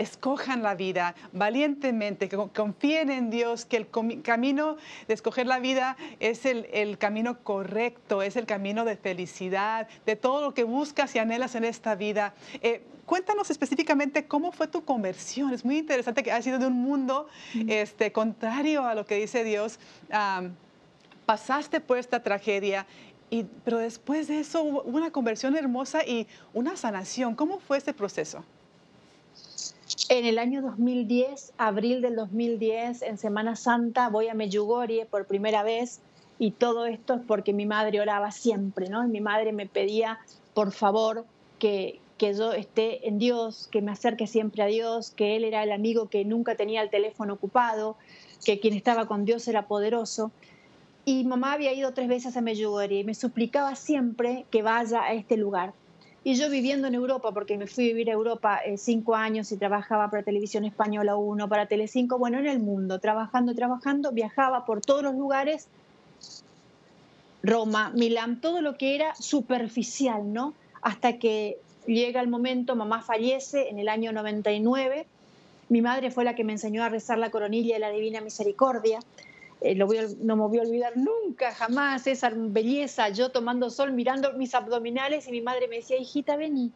escojan 0.00 0.62
la 0.62 0.74
vida 0.74 1.14
valientemente, 1.32 2.28
que 2.28 2.36
confíen 2.36 3.10
en 3.10 3.30
Dios, 3.30 3.66
que 3.66 3.76
el 3.76 3.88
camino 4.22 4.76
de 5.06 5.14
escoger 5.14 5.46
la 5.46 5.58
vida 5.58 5.96
es 6.20 6.46
el, 6.46 6.96
camino 6.98 7.42
correcto, 7.44 8.22
es 8.22 8.36
el 8.36 8.46
camino 8.46 8.84
de 8.84 8.96
felicidad, 8.96 9.88
de 10.06 10.16
todo 10.16 10.40
lo 10.40 10.54
que 10.54 10.64
buscas 10.64 11.14
y 11.14 11.18
anhelas 11.18 11.54
en 11.54 11.64
esta 11.64 11.94
vida. 11.94 12.34
Eh, 12.62 12.82
cuéntanos 13.04 13.50
específicamente 13.50 14.26
cómo 14.26 14.52
fue 14.52 14.68
tu 14.68 14.84
conversión. 14.84 15.52
Es 15.52 15.64
muy 15.66 15.76
interesante 15.76 16.22
que 16.22 16.32
ha 16.32 16.40
sido 16.40 16.58
de 16.58 16.66
un 16.66 16.80
mundo 16.80 17.28
este, 17.68 18.10
contrario 18.10 18.86
a 18.86 18.94
lo 18.94 19.04
que 19.04 19.16
dice 19.16 19.44
Dios. 19.44 19.78
pasaste 21.26 21.80
por 21.80 21.98
esta 21.98 22.22
tragedia 22.22 22.86
y, 23.28 23.44
pero 23.64 23.78
después 23.78 24.26
de 24.26 24.40
eso 24.40 24.62
hubo 24.62 24.82
una 24.82 25.12
conversión 25.12 25.56
hermosa 25.56 26.04
y 26.04 26.26
una 26.54 26.76
sanación. 26.76 27.34
¿Cómo 27.36 27.60
fue 27.60 27.78
ese 27.78 27.92
proceso? 27.92 28.42
En 30.08 30.24
el 30.24 30.38
año 30.38 30.62
2010, 30.62 31.52
abril 31.58 32.00
del 32.02 32.16
2010, 32.16 33.02
en 33.02 33.18
Semana 33.18 33.54
Santa, 33.54 34.08
voy 34.08 34.28
a 34.28 34.34
Medjugorje 34.34 35.06
por 35.06 35.26
primera 35.26 35.62
vez 35.62 36.00
y 36.38 36.52
todo 36.52 36.86
esto 36.86 37.14
es 37.14 37.20
porque 37.26 37.52
mi 37.52 37.66
madre 37.66 38.00
oraba 38.00 38.32
siempre, 38.32 38.88
¿no? 38.88 39.04
Y 39.04 39.08
mi 39.08 39.20
madre 39.20 39.52
me 39.52 39.66
pedía, 39.66 40.18
por 40.54 40.72
favor, 40.72 41.24
que, 41.58 42.00
que 42.18 42.34
yo 42.34 42.52
esté 42.52 43.06
en 43.06 43.18
Dios, 43.18 43.68
que 43.70 43.82
me 43.82 43.92
acerque 43.92 44.26
siempre 44.26 44.62
a 44.62 44.66
Dios, 44.66 45.10
que 45.10 45.36
Él 45.36 45.44
era 45.44 45.62
el 45.62 45.70
amigo 45.70 46.08
que 46.08 46.24
nunca 46.24 46.56
tenía 46.56 46.82
el 46.82 46.90
teléfono 46.90 47.34
ocupado, 47.34 47.96
que 48.44 48.58
quien 48.58 48.74
estaba 48.74 49.06
con 49.06 49.24
Dios 49.24 49.46
era 49.48 49.66
poderoso. 49.68 50.32
Y 51.04 51.24
mamá 51.24 51.52
había 51.52 51.72
ido 51.72 51.92
tres 51.92 52.08
veces 52.08 52.36
a 52.36 52.40
Medjugorje 52.40 53.00
y 53.00 53.04
me 53.04 53.14
suplicaba 53.14 53.76
siempre 53.76 54.44
que 54.50 54.62
vaya 54.62 55.02
a 55.02 55.12
este 55.12 55.36
lugar. 55.36 55.72
Y 56.22 56.34
yo 56.34 56.50
viviendo 56.50 56.86
en 56.86 56.94
Europa, 56.94 57.32
porque 57.32 57.56
me 57.56 57.66
fui 57.66 57.84
a 57.84 57.88
vivir 57.88 58.10
a 58.10 58.12
Europa 58.12 58.60
eh, 58.64 58.76
cinco 58.76 59.14
años 59.14 59.50
y 59.52 59.56
trabajaba 59.56 60.10
para 60.10 60.22
Televisión 60.22 60.64
Española 60.66 61.16
1, 61.16 61.48
para 61.48 61.66
Telecinco, 61.66 62.18
bueno, 62.18 62.38
en 62.38 62.46
el 62.46 62.60
mundo, 62.60 62.98
trabajando, 62.98 63.54
trabajando, 63.54 64.12
viajaba 64.12 64.66
por 64.66 64.82
todos 64.82 65.02
los 65.02 65.14
lugares, 65.14 65.68
Roma, 67.42 67.90
Milán, 67.94 68.42
todo 68.42 68.60
lo 68.60 68.76
que 68.76 68.94
era 68.94 69.14
superficial, 69.14 70.30
¿no? 70.30 70.52
Hasta 70.82 71.18
que 71.18 71.58
llega 71.86 72.20
el 72.20 72.28
momento, 72.28 72.76
mamá 72.76 73.00
fallece 73.00 73.70
en 73.70 73.78
el 73.78 73.88
año 73.88 74.12
99, 74.12 75.06
mi 75.70 75.80
madre 75.80 76.10
fue 76.10 76.24
la 76.24 76.34
que 76.34 76.44
me 76.44 76.52
enseñó 76.52 76.82
a 76.82 76.90
rezar 76.90 77.16
la 77.16 77.30
coronilla 77.30 77.74
de 77.74 77.80
la 77.80 77.90
Divina 77.90 78.20
Misericordia, 78.20 78.98
eh, 79.60 79.74
lo 79.74 79.88
no 80.22 80.36
me 80.36 80.46
voy 80.46 80.58
a 80.58 80.62
olvidar 80.62 80.96
nunca, 80.96 81.52
jamás, 81.52 82.06
esa 82.06 82.30
belleza, 82.34 83.10
yo 83.10 83.30
tomando 83.30 83.68
sol, 83.70 83.92
mirando 83.92 84.32
mis 84.32 84.54
abdominales 84.54 85.28
y 85.28 85.32
mi 85.32 85.42
madre 85.42 85.68
me 85.68 85.76
decía, 85.76 85.98
hijita, 85.98 86.36
vení, 86.36 86.72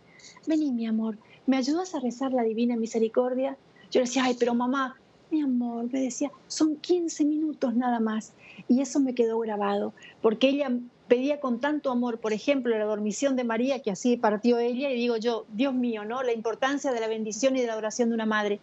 vení 0.47 0.71
mi 0.71 0.87
amor, 0.87 1.17
¿me 1.47 1.57
ayudas 1.57 1.95
a 1.95 2.01
rezar 2.01 2.33
la 2.33 2.43
divina 2.43 2.77
misericordia? 2.77 3.57
Yo 3.91 4.01
le 4.01 4.07
decía, 4.07 4.25
ay, 4.25 4.37
pero 4.39 4.55
mamá, 4.55 4.97
mi 5.31 5.41
amor, 5.41 5.91
me 5.91 6.01
decía, 6.01 6.31
son 6.47 6.77
15 6.77 7.25
minutos 7.25 7.75
nada 7.75 8.01
más. 8.01 8.33
Y 8.69 8.81
eso 8.81 9.01
me 9.01 9.15
quedó 9.15 9.39
grabado, 9.41 9.93
porque 10.21 10.49
ella 10.49 10.71
pedía 11.09 11.41
con 11.41 11.61
tanto 11.61 11.91
amor, 11.91 12.19
por 12.19 12.33
ejemplo, 12.33 12.77
la 12.77 12.85
dormición 12.85 13.37
de 13.37 13.45
María, 13.45 13.81
que 13.81 13.91
así 13.91 14.17
partió 14.17 14.59
ella, 14.59 14.91
y 14.91 14.97
digo 14.97 15.17
yo, 15.17 15.45
Dios 15.53 15.75
mío, 15.75 16.05
¿no? 16.05 16.23
La 16.23 16.33
importancia 16.33 16.93
de 16.93 17.01
la 17.01 17.09
bendición 17.09 17.57
y 17.57 17.61
de 17.61 17.67
la 17.67 17.77
oración 17.77 18.11
de 18.11 18.15
una 18.15 18.27
madre. 18.27 18.61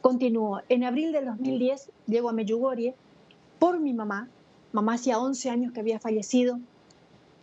Continúo. 0.00 0.60
En 0.68 0.84
abril 0.84 1.12
del 1.12 1.26
2010 1.26 1.90
llego 2.06 2.28
a 2.28 2.32
Medjugorje 2.32 2.94
por 3.58 3.80
mi 3.80 3.92
mamá. 3.92 4.28
Mamá 4.72 4.94
hacía 4.94 5.18
11 5.18 5.50
años 5.50 5.72
que 5.72 5.80
había 5.80 5.98
fallecido 5.98 6.58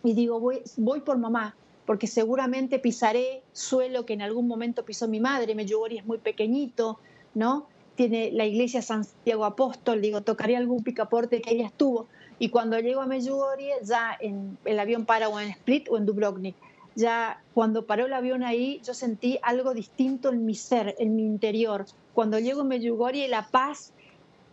y 0.06 0.14
digo, 0.14 0.38
voy, 0.38 1.00
por 1.00 1.18
mamá, 1.18 1.56
porque 1.84 2.06
seguramente 2.06 2.78
pisaré 2.78 3.42
suelo 3.52 4.06
que 4.06 4.12
en 4.12 4.22
algún 4.22 4.46
momento 4.46 4.84
pisó 4.84 5.08
mi 5.08 5.18
madre. 5.18 5.54
Medjugorje 5.54 5.98
es 5.98 6.06
muy 6.06 6.18
pequeñito, 6.18 6.98
¿no? 7.34 7.66
Tiene 7.96 8.30
la 8.30 8.44
iglesia 8.44 8.82
Santiago 8.82 9.44
Apóstol, 9.44 10.00
digo, 10.00 10.20
tocaré 10.20 10.56
algún 10.56 10.84
picaporte 10.84 11.40
que 11.40 11.54
ella 11.54 11.66
estuvo. 11.66 12.06
Y 12.38 12.50
cuando 12.50 12.78
llego 12.78 13.00
a 13.00 13.06
Medjugorje, 13.06 13.72
ya 13.82 14.16
en, 14.20 14.58
el 14.64 14.78
avión 14.78 15.06
para 15.06 15.28
o 15.28 15.40
en 15.40 15.48
Split 15.48 15.88
o 15.90 15.96
en 15.96 16.06
Dubrovnik. 16.06 16.54
Ya 16.94 17.42
cuando 17.52 17.84
paró 17.84 18.06
el 18.06 18.12
avión 18.12 18.42
ahí, 18.42 18.80
yo 18.84 18.94
sentí 18.94 19.38
algo 19.42 19.74
distinto 19.74 20.30
en 20.30 20.46
mi 20.46 20.54
ser, 20.54 20.94
en 20.98 21.16
mi 21.16 21.24
interior. 21.24 21.84
Cuando 22.14 22.38
llego 22.38 22.60
a 22.60 22.64
Medjugorje, 22.64 23.26
la 23.28 23.48
paz 23.48 23.92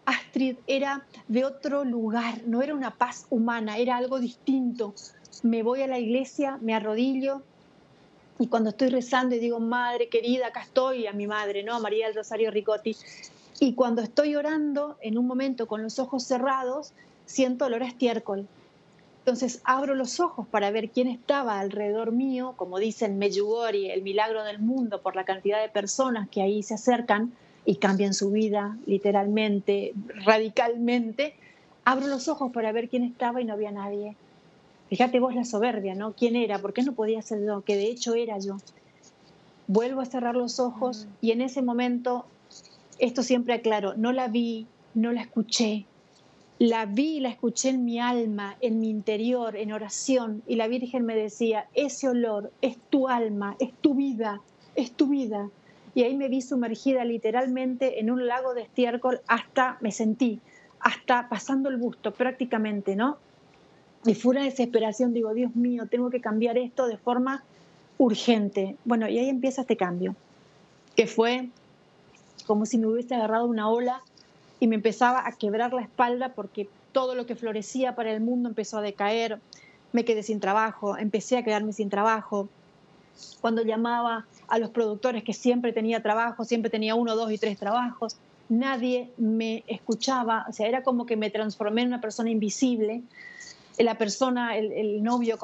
Astrid 0.06 0.58
era 0.68 1.06
de 1.28 1.46
otro 1.46 1.84
lugar, 1.86 2.42
no 2.46 2.62
era 2.62 2.74
una 2.74 2.92
paz 2.92 3.26
humana, 3.30 3.78
era 3.78 3.98
algo 3.98 4.20
distinto. 4.20 4.94
Me 5.44 5.64
voy 5.64 5.82
a 5.82 5.88
la 5.88 6.00
iglesia, 6.00 6.58
me 6.62 6.74
arrodillo 6.74 7.42
y 8.40 8.48
cuando 8.48 8.72
estoy 8.72 8.90
rezando 8.90 9.36
y 9.36 9.40
digo, 9.40 9.60
madre 9.60 10.10
querida, 10.10 10.48
acá 10.48 10.64
estoy, 10.64 11.08
a 11.08 11.14
mi 11.14 11.28
madre, 11.28 11.64
¿no? 11.64 11.76
A 11.76 11.80
María 11.80 12.08
del 12.08 12.16
Rosario 12.16 12.52
Ricotti. 12.52 12.96
Y 13.60 13.74
cuando 13.74 14.02
estoy 14.02 14.36
orando, 14.36 14.98
en 15.02 15.18
un 15.18 15.28
momento 15.28 15.68
con 15.68 15.84
los 15.84 16.00
ojos 16.00 16.24
cerrados, 16.24 16.94
siento 17.26 17.66
olor 17.66 17.84
a 17.84 17.88
estiércol. 17.88 18.48
Entonces 19.20 19.62
abro 19.64 19.96
los 19.96 20.20
ojos 20.20 20.48
para 20.48 20.72
ver 20.72 20.90
quién 20.90 21.08
estaba 21.08 21.60
alrededor 21.60 22.12
mío, 22.12 22.56
como 22.58 22.80
dicen 22.80 23.20
Medjugorje, 23.20 23.94
el 23.94 24.02
milagro 24.02 24.44
del 24.44 24.60
mundo 24.60 25.02
por 25.02 25.16
la 25.16 25.24
cantidad 25.24 25.62
de 25.62 25.70
personas 25.70 26.28
que 26.28 26.42
ahí 26.42 26.64
se 26.64 26.74
acercan 26.74 27.32
y 27.66 27.76
cambian 27.76 28.14
su 28.14 28.32
vida 28.32 28.78
literalmente, 28.86 29.94
radicalmente, 30.26 31.36
abro 31.86 32.08
los 32.08 32.28
ojos 32.28 32.52
para 32.52 32.72
ver 32.72 32.90
quién 32.90 33.04
estaba 33.04 33.42
y 33.42 33.46
no 33.46 33.54
había 33.54 33.72
nadie. 33.72 34.16
Fíjate 34.90 35.20
vos 35.20 35.34
la 35.34 35.46
soberbia, 35.46 35.96
¿no? 35.96 36.14
¿Quién 36.14 36.36
era? 36.36 36.60
¿Por 36.60 36.74
qué 36.74 36.84
no 36.84 36.94
podía 36.94 37.22
ser 37.22 37.46
yo? 37.46 37.62
Que 37.62 37.76
de 37.76 37.88
hecho 37.88 38.16
era 38.16 38.38
yo. 38.38 38.58
Vuelvo 39.68 40.02
a 40.02 40.06
cerrar 40.06 40.36
los 40.36 40.60
ojos 40.60 41.08
y 41.22 41.32
en 41.32 41.42
ese 41.42 41.62
momento, 41.62 42.26
esto 43.00 43.24
siempre 43.24 43.54
aclaro, 43.54 43.96
no 43.96 44.12
la 44.12 44.28
vi, 44.28 44.68
no 44.94 45.12
la 45.12 45.22
escuché. 45.22 45.86
La 46.60 46.86
vi 46.86 47.20
la 47.20 47.30
escuché 47.30 47.70
en 47.70 47.84
mi 47.84 48.00
alma, 48.00 48.56
en 48.62 48.80
mi 48.80 48.90
interior, 48.90 49.56
en 49.56 49.74
oración. 49.74 50.44
Y 50.48 50.56
la 50.56 50.68
Virgen 50.68 51.06
me 51.06 51.16
decía, 51.16 51.68
ese 51.74 52.08
olor 52.08 52.52
es 52.62 52.78
tu 52.90 53.08
alma, 53.08 53.56
es 53.60 53.74
tu 53.74 53.96
vida, 53.96 54.42
es 54.76 54.92
tu 54.92 55.08
vida 55.08 55.50
y 55.96 56.04
ahí 56.04 56.16
me 56.16 56.28
vi 56.28 56.42
sumergida 56.42 57.06
literalmente 57.06 58.00
en 58.00 58.10
un 58.10 58.26
lago 58.28 58.54
de 58.54 58.64
estiércol 58.64 59.22
hasta 59.28 59.78
me 59.82 59.92
sentí, 59.92 60.40
hasta 60.80 61.30
pasando 61.30 61.70
el 61.70 61.78
busto 61.78 62.12
prácticamente, 62.12 62.96
¿no? 62.96 63.18
Y 64.06 64.16
fue 64.16 64.32
una 64.32 64.44
desesperación, 64.44 65.14
digo, 65.14 65.34
Dios 65.34 65.56
mío, 65.56 65.88
tengo 65.90 66.10
que 66.10 66.20
cambiar 66.20 66.58
esto 66.58 66.88
de 66.88 66.98
forma 66.98 67.44
urgente. 67.98 68.76
Bueno, 68.84 69.08
y 69.08 69.18
ahí 69.18 69.30
empieza 69.30 69.62
este 69.62 69.78
cambio, 69.78 70.16
que 70.96 71.08
fue 71.08 71.50
como 72.46 72.66
si 72.66 72.78
me 72.78 72.88
hubiese 72.88 73.16
agarrado 73.16 73.46
una 73.46 73.70
ola 73.70 74.02
y 74.60 74.68
me 74.68 74.76
empezaba 74.76 75.26
a 75.26 75.32
quebrar 75.34 75.74
la 75.74 75.82
espalda 75.82 76.30
porque 76.30 76.68
todo 76.92 77.16
lo 77.16 77.26
que 77.26 77.36
florecía 77.36 77.96
para 77.96 78.12
el 78.12 78.22
mundo 78.22 78.50
empezó 78.50 78.80
a 78.80 78.82
decaer, 78.82 79.40
me 79.94 80.06
quedé 80.06 80.24
sin 80.24 80.40
trabajo, 80.40 80.98
empecé 80.98 81.38
a 81.38 81.44
quedarme 81.44 81.72
sin 81.74 81.90
trabajo. 81.90 82.50
Cuando 83.42 83.64
llamaba 83.64 84.26
a 84.48 84.60
los 84.60 84.70
productores 84.70 85.24
que 85.24 85.34
siempre 85.34 85.74
tenía 85.74 86.02
trabajo, 86.02 86.46
siempre 86.46 86.70
tenía 86.70 86.96
uno, 86.96 87.16
dos 87.16 87.32
y 87.32 87.38
tres 87.38 87.58
trabajos, 87.58 88.18
nadie 88.50 89.10
me 89.18 89.64
escuchaba, 89.68 90.46
o 90.50 90.54
sea, 90.54 90.68
era 90.68 90.84
como 90.84 91.06
que 91.06 91.16
me 91.16 91.30
transformé 91.30 91.82
en 91.82 91.90
una 91.90 92.02
persona 92.02 92.30
invisible. 92.30 93.02
La 93.78 93.98
persona, 93.98 94.56
el, 94.56 95.04
novio 95.04 95.38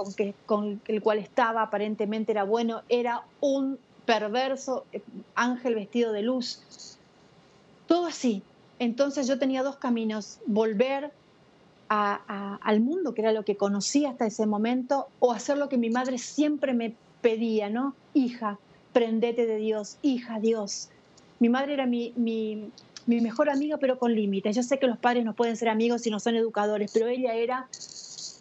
con, 0.46 0.82
el 0.88 1.02
cual 1.02 1.18
estaba 1.18 1.64
aparentemente 1.64 2.32
era 2.32 2.44
bueno, 2.44 2.82
era 2.88 3.24
un 3.42 3.80
perverso 4.06 4.86
eh, 4.92 5.02
ángel 5.36 5.76
vestido 5.76 6.12
de 6.12 6.22
luz. 6.22 6.62
Todo 7.88 8.06
así. 8.06 8.44
Entonces 8.78 9.28
yo 9.28 9.40
tenía 9.40 9.64
dos 9.64 9.78
caminos, 9.78 10.40
volver 10.46 11.12
al 11.90 12.82
mundo, 12.82 13.16
que 13.16 13.22
era 13.22 13.32
lo 13.32 13.44
que 13.44 13.58
conocía 13.58 14.12
hasta 14.12 14.28
ese 14.28 14.46
momento, 14.46 15.08
o 15.20 15.32
hacer 15.34 15.58
lo 15.58 15.70
que 15.70 15.78
mi 15.78 15.90
madre 15.90 16.20
siempre 16.20 16.74
me 16.74 16.94
pedía, 17.22 17.70
¿no? 17.70 17.96
Hija, 18.14 18.60
prendete 18.94 19.46
de 19.46 19.58
Dios, 19.58 19.98
hija, 20.02 20.40
Dios. 20.40 20.90
Mi 21.40 21.50
madre 21.50 21.74
era 21.74 21.86
mi, 21.86 22.14
mi, 22.16 22.70
mi 23.06 23.22
mejor 23.22 23.50
amiga, 23.50 23.78
pero 23.78 23.98
con 23.98 24.14
límites. 24.14 24.56
Yo 24.56 24.64
sé 24.64 24.80
que 24.80 24.88
los 24.88 24.98
padres 24.98 25.26
no 25.26 25.34
pueden 25.34 25.58
ser 25.58 25.70
amigos 25.70 26.02
si 26.02 26.10
no 26.10 26.20
son 26.20 26.36
educadores, 26.36 26.92
pero 26.94 27.08
ella 27.08 27.34
era, 27.34 27.68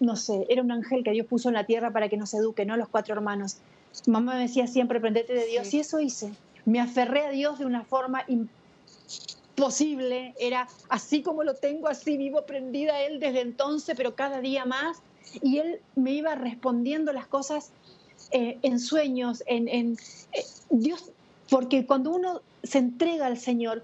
no 0.00 0.16
sé, 0.16 0.47
era 0.49 0.62
un 0.62 0.73
ángel 0.73 1.04
que 1.04 1.12
Dios 1.12 1.26
puso 1.26 1.49
en 1.49 1.54
la 1.54 1.64
tierra 1.64 1.90
para 1.90 2.08
que 2.08 2.16
nos 2.16 2.35
eduque, 2.35 2.64
¿no? 2.64 2.76
Los 2.76 2.88
cuatro 2.88 3.14
hermanos. 3.14 3.58
Mamá 4.06 4.35
me 4.35 4.42
decía 4.42 4.66
siempre, 4.66 5.00
prendete 5.00 5.32
de 5.35 5.47
Dios, 5.47 5.73
y 5.75 5.80
eso 5.80 6.00
hice. 6.00 6.32
Me 6.64 6.80
aferré 6.80 7.26
a 7.26 7.30
Dios 7.30 7.58
de 7.58 7.66
una 7.66 7.85
forma 7.85 8.25
posible, 9.54 10.35
era 10.38 10.68
así 10.88 11.23
como 11.23 11.42
lo 11.42 11.54
tengo, 11.54 11.88
así 11.88 12.16
vivo 12.16 12.42
prendida 12.47 12.94
a 12.94 13.02
Él 13.02 13.18
desde 13.20 13.40
entonces, 13.40 13.97
pero 13.97 14.14
cada 14.14 14.40
día 14.40 14.64
más. 14.64 14.99
Y 15.42 15.58
Él 15.58 15.80
me 15.94 16.12
iba 16.12 16.35
respondiendo 16.35 17.12
las 17.12 17.26
cosas 17.26 17.73
eh, 18.30 18.58
en 18.62 18.78
sueños, 18.78 19.42
en, 19.47 19.68
en 19.68 19.99
eh, 20.32 20.44
Dios, 20.70 21.11
porque 21.50 21.87
cuando 21.87 22.11
uno 22.11 22.40
se 22.62 22.78
entrega 22.78 23.26
al 23.26 23.38
Señor 23.38 23.82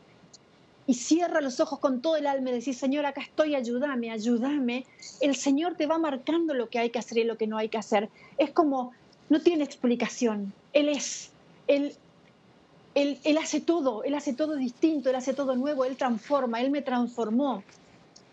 y 0.87 0.95
cierra 0.95 1.41
los 1.41 1.61
ojos 1.61 1.79
con 1.79 2.03
todo 2.03 2.17
el 2.17 2.27
alma 2.27 2.51
y 2.51 2.55
decir, 2.55 2.75
Señor, 2.75 3.07
acá 3.07 3.23
estoy, 3.23 3.55
ayúdame, 3.55 4.11
ayúdame, 4.11 4.85
el 5.21 5.35
Señor 5.35 5.77
te 5.77 5.87
va 5.87 5.99
marcando 5.99 6.53
lo 6.55 6.69
que 6.69 6.79
hay 6.79 6.91
que 6.91 6.99
hacer 6.99 7.19
y 7.19 7.25
lo 7.25 7.39
que 7.39 7.47
no 7.47 7.57
hay 7.57 7.69
que 7.69 7.79
hacer. 7.79 8.11
Es 8.37 8.51
como, 8.51 8.93
no 9.31 9.41
tiene 9.41 9.65
explicación, 9.65 10.53
Él 10.73 10.89
es, 10.91 11.31
Él 11.67 11.97
él, 12.95 13.39
hace 13.39 13.61
todo, 13.61 14.05
Él 14.05 14.15
hace 14.15 14.35
todo 14.35 14.55
distinto, 14.55 15.11
Él 15.11 15.17
hace 15.17 15.35
todo 15.35 15.57
nuevo, 15.57 15.85
Él 15.85 15.97
transforma, 15.97 16.61
Él 16.61 16.71
me 16.71 16.83
transformó 16.83 17.63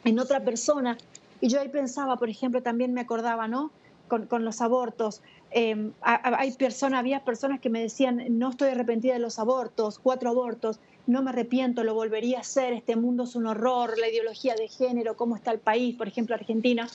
en 0.04 0.20
otra 0.20 0.42
persona. 0.42 0.98
Y 1.40 1.48
yo 1.50 1.60
ahí 1.60 1.70
pensaba, 1.70 2.18
por 2.18 2.30
ejemplo, 2.30 2.62
también 2.62 2.94
me 2.94 3.02
acordaba, 3.02 3.48
¿no? 3.48 3.72
Con, 4.08 4.46
los 4.46 4.62
abortos. 4.62 5.22
Em, 5.54 5.92
hay 6.02 6.52
personas, 6.54 7.00
había 7.00 7.26
personas 7.26 7.60
que 7.60 7.70
me 7.70 7.82
decían, 7.82 8.24
no 8.40 8.52
estoy 8.52 8.70
arrepentida 8.70 9.14
de 9.14 9.20
los 9.20 9.38
abortos, 9.38 10.00
cuatro 10.00 10.30
abortos, 10.30 10.80
no 11.08 11.22
me 11.22 11.32
arrepiento, 11.32 11.84
lo 11.84 11.94
volvería 11.94 12.38
a 12.38 12.42
hacer, 12.42 12.72
este 12.72 12.96
mundo 12.96 13.24
es 13.24 13.36
un 13.36 13.48
horror, 13.48 13.98
la 14.00 14.08
ideología 14.08 14.56
de 14.56 14.70
género, 14.70 15.18
cómo 15.18 15.36
está 15.36 15.52
el 15.52 15.60
país, 15.60 15.96
por 15.96 16.08
ejemplo, 16.08 16.36
Argentina. 16.36 16.88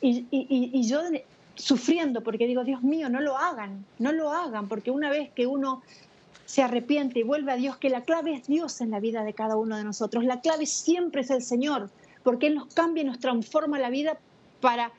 Y, 0.00 0.26
y 0.30 0.88
yo 0.88 1.00
sufriendo, 1.54 2.22
porque 2.22 2.46
digo, 2.46 2.64
Dios 2.64 2.82
mío, 2.82 3.08
no 3.08 3.20
lo 3.20 3.36
hagan, 3.36 3.84
no 3.98 4.12
lo 4.12 4.30
hagan, 4.30 4.68
porque 4.68 4.90
una 4.90 5.10
vez 5.10 5.30
que 5.30 5.46
uno 5.46 5.82
se 6.44 6.62
arrepiente 6.62 7.20
y 7.20 7.22
vuelve 7.22 7.52
a 7.52 7.56
Dios, 7.56 7.76
que 7.76 7.90
la 7.90 8.02
clave 8.02 8.34
es 8.34 8.46
Dios 8.46 8.80
en 8.80 8.90
la 8.90 9.00
vida 9.00 9.24
de 9.24 9.32
cada 9.32 9.56
uno 9.56 9.76
de 9.76 9.84
nosotros. 9.84 10.24
La 10.24 10.40
clave 10.40 10.66
siempre 10.66 11.22
es 11.22 11.30
el 11.30 11.42
Señor, 11.42 11.90
porque 12.22 12.46
Él 12.46 12.54
nos 12.54 12.72
cambia 12.72 13.02
y 13.02 13.06
nos 13.06 13.18
transforma 13.18 13.78
la 13.78 13.90
vida 13.90 14.18
para 14.60 14.92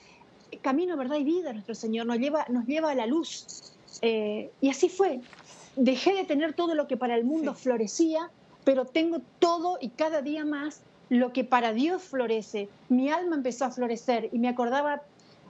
camino, 0.62 0.98
verdad 0.98 1.18
y 1.18 1.24
vida. 1.24 1.54
Nuestro 1.54 1.76
Señor 1.76 2.06
nos 2.06 2.18
lleva, 2.18 2.46
nos 2.50 2.66
lleva 2.66 2.92
a 2.92 2.96
la 2.96 3.06
luz. 3.06 3.74
Eh, 4.02 4.52
y 4.62 4.70
así 4.70 4.90
fue. 4.90 5.22
Dejé 5.76 6.14
de 6.14 6.24
tener 6.24 6.54
todo 6.54 6.76
lo 6.76 6.88
que 6.88 6.98
para 6.98 7.16
el 7.16 7.24
mundo 7.24 7.54
florecía, 7.54 8.30
pero 8.64 8.86
tengo 8.86 9.22
todo 9.40 9.78
y 9.80 9.90
cada 9.90 10.22
día 10.22 10.46
más 10.46 10.82
lo 11.10 11.34
que 11.34 11.44
para 11.44 11.74
Dios 11.74 12.02
florece. 12.04 12.70
Mi 12.90 13.10
alma 13.10 13.36
empezó 13.36 13.66
a 13.66 13.72
florecer 13.72 14.30
y 14.32 14.40
me 14.40 14.50
acordaba 14.50 15.04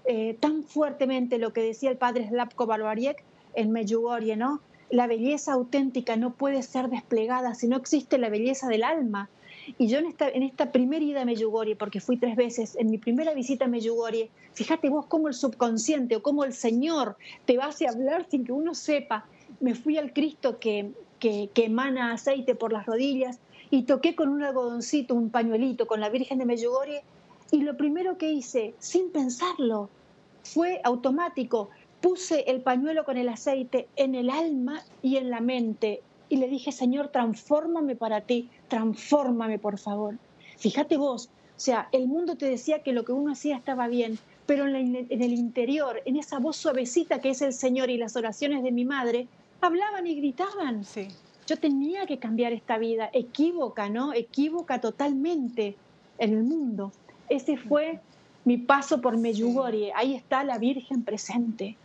eh, 0.05 0.37
tan 0.39 0.63
fuertemente 0.63 1.37
lo 1.37 1.53
que 1.53 1.61
decía 1.61 1.89
el 1.89 1.97
padre 1.97 2.27
Slavko 2.27 2.65
Balvariek 2.65 3.23
en 3.55 3.71
Medjugorje, 3.71 4.35
¿no? 4.35 4.61
la 4.89 5.07
belleza 5.07 5.53
auténtica 5.53 6.15
no 6.15 6.31
puede 6.33 6.63
ser 6.63 6.89
desplegada 6.89 7.55
si 7.55 7.67
no 7.67 7.77
existe 7.77 8.17
la 8.17 8.29
belleza 8.29 8.67
del 8.67 8.83
alma. 8.83 9.29
Y 9.77 9.87
yo 9.87 9.99
en 9.99 10.43
esta, 10.43 10.71
primera 10.71 11.03
ida 11.03 11.21
a 11.21 11.25
Medjugorje, 11.25 11.75
porque 11.75 11.99
fui 11.99 12.17
tres 12.17 12.35
veces, 12.35 12.75
en 12.77 12.89
mi 12.89 12.97
primera 12.97 13.33
visita 13.33 13.65
a 13.65 13.67
Medjugorje, 13.67 14.29
fíjate 14.53 14.89
vos 14.89 15.05
cómo 15.07 15.27
el 15.27 15.33
subconsciente 15.33 16.15
o 16.15 16.21
cómo 16.21 16.43
el 16.43 16.53
Señor 16.53 17.17
te 17.45 17.57
va 17.57 17.65
a 17.65 17.89
hablar 17.89 18.25
sin 18.29 18.45
que 18.45 18.51
uno 18.51 18.73
sepa. 18.73 19.25
Me 19.59 19.75
fui 19.75 19.97
al 19.97 20.13
Cristo 20.13 20.59
que, 20.59 20.91
que, 21.19 21.49
que 21.53 21.65
emana 21.65 22.13
aceite 22.13 22.55
por 22.55 22.71
las 22.71 22.85
rodillas 22.85 23.39
y 23.69 23.83
toqué 23.83 24.15
con 24.15 24.29
un 24.29 24.43
algodoncito, 24.43 25.15
un 25.15 25.29
pañuelito 25.29 25.87
con 25.87 25.99
la 25.99 26.09
Virgen 26.09 26.39
de 26.39 26.45
Medjugorje 26.45 27.03
y 27.51 27.61
lo 27.61 27.75
primero 27.77 28.17
que 28.17 28.31
hice, 28.31 28.73
sin 28.79 29.11
pensarlo, 29.11 29.89
fue 30.43 30.79
automático 30.83 31.69
puse 32.01 32.41
el 32.47 32.61
pañuelo 32.61 33.05
con 33.05 33.17
el 33.17 33.29
aceite 33.29 33.87
en 33.95 34.15
el 34.15 34.29
alma 34.29 34.83
y 35.01 35.17
en 35.17 35.29
la 35.29 35.41
mente 35.41 36.01
y 36.29 36.37
le 36.37 36.47
dije, 36.47 36.71
Señor, 36.71 37.09
transfórmame 37.09 37.95
para 37.95 38.21
ti, 38.21 38.49
transfórmame 38.67 39.59
por 39.59 39.77
favor. 39.77 40.15
Fíjate 40.57 40.97
vos, 40.97 41.29
o 41.55 41.59
sea, 41.59 41.89
el 41.91 42.07
mundo 42.07 42.35
te 42.35 42.45
decía 42.45 42.83
que 42.83 42.93
lo 42.93 43.03
que 43.03 43.13
uno 43.13 43.31
hacía 43.31 43.57
estaba 43.57 43.87
bien, 43.87 44.19
pero 44.45 44.67
en, 44.67 45.07
el 45.09 45.33
interior, 45.33 46.01
en 46.05 46.15
esa 46.15 46.39
voz 46.39 46.57
suavecita 46.57 47.19
que 47.19 47.31
es 47.31 47.41
el 47.41 47.53
Señor 47.53 47.89
y 47.89 47.97
las 47.97 48.15
oraciones 48.15 48.63
de 48.63 48.71
mi 48.71 48.85
madre, 48.85 49.27
hablaban 49.59 50.05
y 50.07 50.15
gritaban. 50.15 50.83
Sí. 50.85 51.07
Yo 51.47 51.57
tenía 51.57 52.05
que 52.05 52.19
cambiar 52.19 52.53
esta 52.53 52.77
vida, 52.77 53.09
equívoca, 53.11 53.89
¿no? 53.89 54.13
Equívoca 54.13 54.79
totalmente 54.79 55.75
en 56.19 56.33
el 56.33 56.43
mundo. 56.43 56.91
Ese 57.29 57.57
fue 57.57 57.99
mi 58.45 58.57
paso 58.57 59.01
por 59.01 59.17
Meyugori. 59.17 59.91
Ahí 59.95 60.15
está 60.15 60.43
la 60.43 60.57
Virgen 60.57 61.03
presente. 61.03 61.75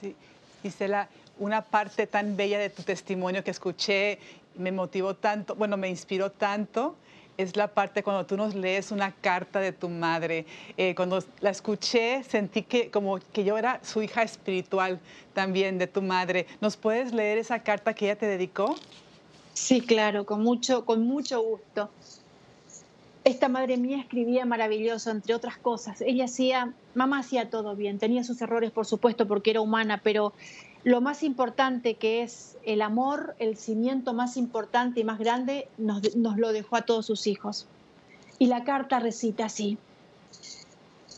Sí, 0.00 0.14
Gisela, 0.62 1.08
una 1.40 1.62
parte 1.62 2.06
tan 2.06 2.36
bella 2.36 2.58
de 2.58 2.70
tu 2.70 2.82
testimonio 2.82 3.42
que 3.42 3.50
escuché, 3.50 4.18
me 4.56 4.70
motivó 4.70 5.14
tanto, 5.14 5.56
bueno, 5.56 5.76
me 5.76 5.88
inspiró 5.88 6.30
tanto, 6.30 6.94
es 7.38 7.56
la 7.56 7.68
parte 7.68 8.02
cuando 8.02 8.26
tú 8.26 8.36
nos 8.36 8.54
lees 8.54 8.92
una 8.92 9.12
carta 9.12 9.60
de 9.60 9.72
tu 9.72 9.88
madre. 9.88 10.44
Eh, 10.76 10.94
cuando 10.94 11.24
la 11.40 11.48
escuché, 11.48 12.22
sentí 12.24 12.62
que 12.62 12.90
como 12.90 13.18
que 13.32 13.44
yo 13.44 13.56
era 13.56 13.80
su 13.82 14.02
hija 14.02 14.22
espiritual 14.22 15.00
también 15.32 15.78
de 15.78 15.86
tu 15.86 16.02
madre. 16.02 16.46
¿Nos 16.60 16.76
puedes 16.76 17.14
leer 17.14 17.38
esa 17.38 17.60
carta 17.60 17.94
que 17.94 18.06
ella 18.06 18.16
te 18.16 18.26
dedicó? 18.26 18.74
Sí, 19.54 19.80
claro, 19.80 20.26
con 20.26 20.42
mucho, 20.42 20.84
con 20.84 21.06
mucho 21.06 21.40
gusto. 21.40 21.88
Esta 23.24 23.48
madre 23.48 23.78
mía 23.78 24.00
escribía 24.00 24.44
maravilloso, 24.44 25.10
entre 25.10 25.34
otras 25.34 25.56
cosas. 25.56 26.02
Ella 26.02 26.24
hacía, 26.24 26.74
mamá 26.94 27.20
hacía 27.20 27.48
todo 27.48 27.74
bien, 27.74 27.98
tenía 27.98 28.22
sus 28.22 28.40
errores, 28.42 28.70
por 28.70 28.84
supuesto, 28.84 29.26
porque 29.26 29.50
era 29.50 29.62
humana, 29.62 30.00
pero 30.02 30.34
lo 30.84 31.00
más 31.00 31.22
importante 31.22 31.94
que 31.94 32.22
es 32.22 32.56
el 32.64 32.80
amor, 32.82 33.34
el 33.38 33.56
cimiento 33.56 34.14
más 34.14 34.36
importante 34.36 35.00
y 35.00 35.04
más 35.04 35.18
grande, 35.18 35.68
nos, 35.76 36.02
lo 36.14 36.52
dejó 36.52 36.76
a 36.76 36.82
todos 36.82 37.06
sus 37.06 37.26
hijos. 37.26 37.66
Y 38.38 38.46
la 38.46 38.64
carta 38.64 38.98
recita 38.98 39.46
así, 39.46 39.76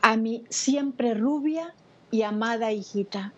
a 0.01 0.17
mi 0.17 0.43
siempre 0.49 1.15
rubia 1.15 1.75
y 2.11 2.23
amada 2.23 2.73
hijita. 2.73 3.33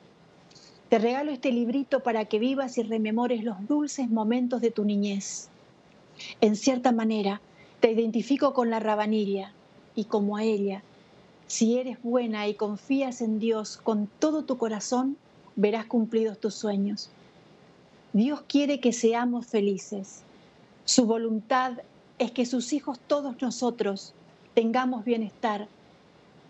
Te 0.89 0.99
regalo 0.99 1.31
este 1.31 1.53
librito 1.53 2.01
para 2.01 2.25
que 2.25 2.39
vivas 2.39 2.79
y 2.79 2.83
rememores 2.83 3.45
los 3.45 3.67
dulces 3.69 4.09
momentos 4.09 4.63
de 4.63 4.71
tu 4.71 4.85
niñez. 4.85 5.49
En 6.41 6.57
cierta 6.57 6.93
manera, 6.93 7.43
te 7.81 7.91
identifico 7.93 8.55
con 8.55 8.71
la 8.71 8.81
rabanilla 8.81 9.53
y 9.95 10.05
como 10.05 10.39
a 10.39 10.45
ella. 10.45 10.83
Si 11.47 11.79
eres 11.79 12.03
buena 12.03 12.49
y 12.49 12.55
confías 12.55 13.21
en 13.21 13.39
Dios 13.39 13.77
con 13.77 14.09
todo 14.19 14.45
tu 14.45 14.57
corazón, 14.57 15.19
verás 15.57 15.87
cumplidos 15.87 16.39
tus 16.39 16.55
sueños. 16.55 17.11
Dios 18.13 18.43
quiere 18.47 18.81
que 18.81 18.93
seamos 18.93 19.47
felices. 19.47 20.23
Su 20.85 21.07
voluntad 21.07 21.79
es 22.19 22.31
que 22.31 22.47
sus 22.47 22.73
hijos, 22.73 22.99
todos 23.07 23.41
nosotros, 23.43 24.15
tengamos 24.55 25.05
bienestar 25.05 25.67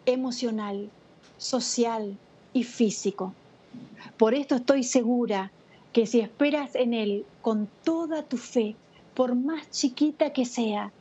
emocional, 0.07 0.91
social 1.39 2.17
y 2.53 2.65
físico. 2.65 3.33
Por 4.19 4.35
esto 4.35 4.57
estoy 4.57 4.85
segura 4.85 5.51
que 5.93 6.07
si 6.07 6.21
esperas 6.21 6.75
en 6.75 6.93
Él 6.93 7.25
con 7.41 7.69
toda 7.83 8.23
tu 8.23 8.37
fe, 8.37 8.77
por 9.15 9.35
más 9.35 9.71
chiquita 9.71 10.33
que 10.33 10.45
sea, 10.45 10.93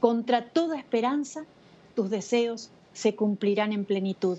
contra 0.00 0.48
toda 0.48 0.78
esperanza, 0.78 1.44
tus 1.94 2.10
deseos 2.10 2.70
se 2.92 3.14
cumplirán 3.14 3.72
en 3.72 3.84
plenitud. 3.84 4.38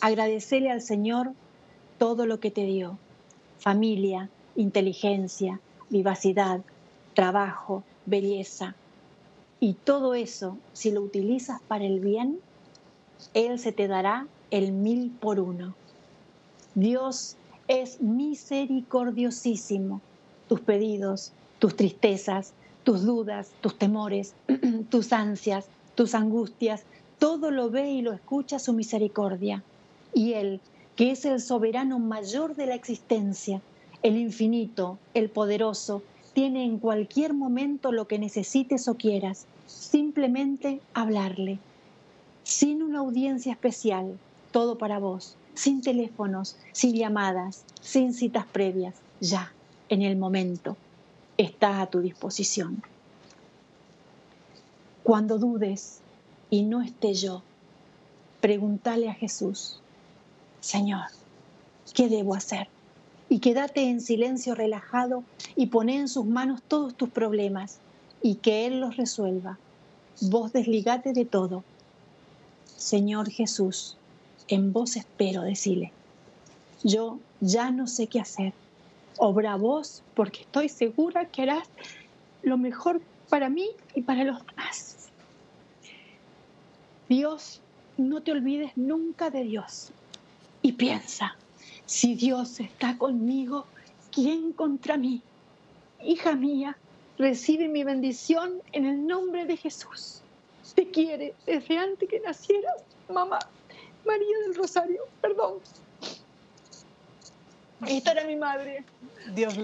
Agradecele 0.00 0.70
al 0.70 0.82
Señor 0.82 1.32
todo 1.98 2.26
lo 2.26 2.38
que 2.38 2.50
te 2.50 2.66
dio, 2.66 2.98
familia, 3.58 4.28
inteligencia, 4.54 5.60
vivacidad, 5.88 6.60
trabajo, 7.14 7.82
belleza. 8.04 8.74
Y 9.58 9.72
todo 9.72 10.14
eso, 10.14 10.58
si 10.74 10.90
lo 10.90 11.00
utilizas 11.00 11.62
para 11.62 11.84
el 11.84 12.00
bien, 12.00 12.38
Él 13.32 13.58
se 13.58 13.72
te 13.72 13.88
dará 13.88 14.26
el 14.50 14.72
mil 14.72 15.10
por 15.10 15.40
uno. 15.40 15.74
Dios 16.74 17.36
es 17.68 18.02
misericordiosísimo. 18.02 20.02
Tus 20.48 20.60
pedidos, 20.60 21.32
tus 21.58 21.74
tristezas, 21.74 22.52
tus 22.84 23.04
dudas, 23.04 23.50
tus 23.62 23.78
temores, 23.78 24.34
tus 24.90 25.12
ansias, 25.12 25.66
tus 25.94 26.14
angustias, 26.14 26.84
todo 27.18 27.50
lo 27.50 27.70
ve 27.70 27.90
y 27.90 28.02
lo 28.02 28.12
escucha 28.12 28.58
su 28.58 28.74
misericordia. 28.74 29.64
Y 30.16 30.32
Él, 30.32 30.62
que 30.96 31.10
es 31.10 31.26
el 31.26 31.42
soberano 31.42 31.98
mayor 31.98 32.56
de 32.56 32.64
la 32.64 32.74
existencia, 32.74 33.60
el 34.02 34.16
infinito, 34.16 34.98
el 35.12 35.28
poderoso, 35.28 36.02
tiene 36.32 36.64
en 36.64 36.78
cualquier 36.78 37.34
momento 37.34 37.92
lo 37.92 38.08
que 38.08 38.18
necesites 38.18 38.88
o 38.88 38.94
quieras, 38.94 39.44
simplemente 39.66 40.80
hablarle, 40.94 41.58
sin 42.44 42.82
una 42.82 43.00
audiencia 43.00 43.52
especial, 43.52 44.18
todo 44.52 44.78
para 44.78 44.98
vos, 44.98 45.36
sin 45.52 45.82
teléfonos, 45.82 46.56
sin 46.72 46.94
llamadas, 46.94 47.64
sin 47.82 48.14
citas 48.14 48.46
previas, 48.46 48.94
ya, 49.20 49.52
en 49.90 50.00
el 50.00 50.16
momento, 50.16 50.78
está 51.36 51.82
a 51.82 51.90
tu 51.90 52.00
disposición. 52.00 52.82
Cuando 55.02 55.36
dudes 55.36 56.00
y 56.48 56.62
no 56.62 56.80
esté 56.80 57.12
yo, 57.12 57.42
pregúntale 58.40 59.10
a 59.10 59.14
Jesús, 59.14 59.82
Señor, 60.66 61.06
¿qué 61.94 62.08
debo 62.08 62.34
hacer? 62.34 62.66
Y 63.28 63.38
quédate 63.38 63.88
en 63.88 64.00
silencio 64.00 64.56
relajado 64.56 65.22
y 65.54 65.66
poné 65.66 65.94
en 65.94 66.08
sus 66.08 66.26
manos 66.26 66.60
todos 66.66 66.96
tus 66.96 67.08
problemas 67.08 67.78
y 68.20 68.34
que 68.34 68.66
Él 68.66 68.80
los 68.80 68.96
resuelva. 68.96 69.60
Vos 70.22 70.52
desligate 70.52 71.12
de 71.12 71.24
todo. 71.24 71.62
Señor 72.76 73.30
Jesús, 73.30 73.96
en 74.48 74.72
vos 74.72 74.96
espero, 74.96 75.42
decile. 75.42 75.92
Yo 76.82 77.20
ya 77.40 77.70
no 77.70 77.86
sé 77.86 78.08
qué 78.08 78.18
hacer. 78.18 78.52
Obra 79.18 79.54
vos 79.54 80.02
porque 80.14 80.40
estoy 80.40 80.68
segura 80.68 81.26
que 81.26 81.42
harás 81.42 81.68
lo 82.42 82.58
mejor 82.58 83.00
para 83.28 83.50
mí 83.50 83.68
y 83.94 84.02
para 84.02 84.24
los 84.24 84.44
demás. 84.44 85.10
Dios, 87.08 87.60
no 87.96 88.20
te 88.20 88.32
olvides 88.32 88.72
nunca 88.74 89.30
de 89.30 89.44
Dios. 89.44 89.92
Y 90.62 90.72
piensa, 90.72 91.36
si 91.84 92.14
Dios 92.14 92.60
está 92.60 92.98
conmigo, 92.98 93.66
¿quién 94.12 94.52
contra 94.52 94.96
mí? 94.96 95.22
Hija 96.02 96.34
mía, 96.34 96.76
recibe 97.18 97.68
mi 97.68 97.84
bendición 97.84 98.60
en 98.72 98.86
el 98.86 99.06
nombre 99.06 99.46
de 99.46 99.56
Jesús. 99.56 100.20
Te 100.74 100.90
quiere 100.90 101.34
desde 101.46 101.78
antes 101.78 102.08
que 102.08 102.20
nacieras, 102.20 102.82
mamá. 103.08 103.38
María 104.04 104.38
del 104.46 104.54
Rosario, 104.54 105.02
perdón. 105.20 105.54
Esta 107.86 108.12
era 108.12 108.24
mi 108.24 108.36
madre. 108.36 108.84
Dios, 109.34 109.54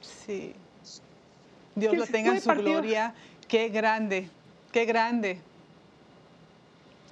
sí. 0.00 0.54
Dios 1.74 1.96
lo 1.96 2.06
tenga 2.06 2.32
en 2.32 2.40
su 2.40 2.50
gloria. 2.50 3.14
Qué 3.48 3.68
grande, 3.68 4.28
qué 4.72 4.84
grande. 4.84 5.40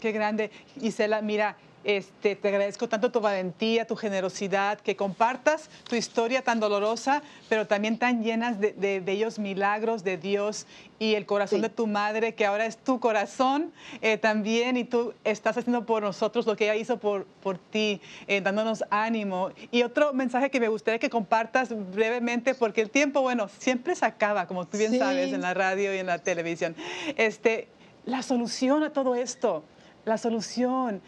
Qué 0.00 0.12
grande. 0.12 0.50
Isela, 0.80 1.22
mira, 1.22 1.56
este, 1.84 2.34
te 2.34 2.48
agradezco 2.48 2.88
tanto 2.88 3.10
tu 3.10 3.20
valentía, 3.20 3.86
tu 3.86 3.94
generosidad, 3.94 4.80
que 4.80 4.96
compartas 4.96 5.68
tu 5.88 5.96
historia 5.96 6.42
tan 6.42 6.58
dolorosa, 6.58 7.22
pero 7.48 7.66
también 7.66 7.98
tan 7.98 8.22
llenas 8.22 8.58
de, 8.58 9.02
bellos 9.04 9.38
milagros 9.38 10.02
de 10.02 10.16
Dios 10.16 10.66
y 10.98 11.14
el 11.14 11.26
corazón 11.26 11.60
de 11.60 11.68
tu 11.68 11.86
madre, 11.86 12.34
que 12.34 12.46
ahora 12.46 12.66
es 12.66 12.78
tu 12.78 13.00
corazón 13.00 13.72
eh, 14.00 14.16
también, 14.16 14.76
y 14.76 14.84
tú 14.84 15.12
estás 15.24 15.58
haciendo 15.58 15.84
por 15.84 16.02
nosotros 16.02 16.46
lo 16.46 16.56
que 16.56 16.64
ella 16.64 16.76
hizo 16.76 16.98
por, 16.98 17.26
por 17.42 17.58
ti, 17.58 18.00
eh, 18.26 18.40
dándonos 18.40 18.84
ánimo. 18.90 19.50
Y 19.70 19.82
otro 19.82 20.14
mensaje 20.14 20.50
que 20.50 20.60
me 20.60 20.68
gustaría 20.68 20.98
que 20.98 21.10
compartas 21.10 21.68
brevemente, 21.94 22.54
porque 22.54 22.80
el 22.80 22.90
tiempo, 22.90 23.20
bueno, 23.20 23.48
siempre 23.58 23.94
se 23.94 24.06
acaba, 24.06 24.46
como 24.46 24.66
tú 24.66 24.78
bien 24.78 24.98
sabes, 24.98 25.32
en 25.32 25.42
la 25.42 25.52
radio 25.52 25.94
y 25.94 25.98
en 25.98 26.06
la 26.06 26.18
televisión. 26.18 26.74
Este, 27.16 27.68
la 28.06 28.22
solución 28.22 28.82
a 28.82 28.90
todo 28.90 29.14
esto, 29.14 29.64
la 30.04 30.18
solución 30.18 31.02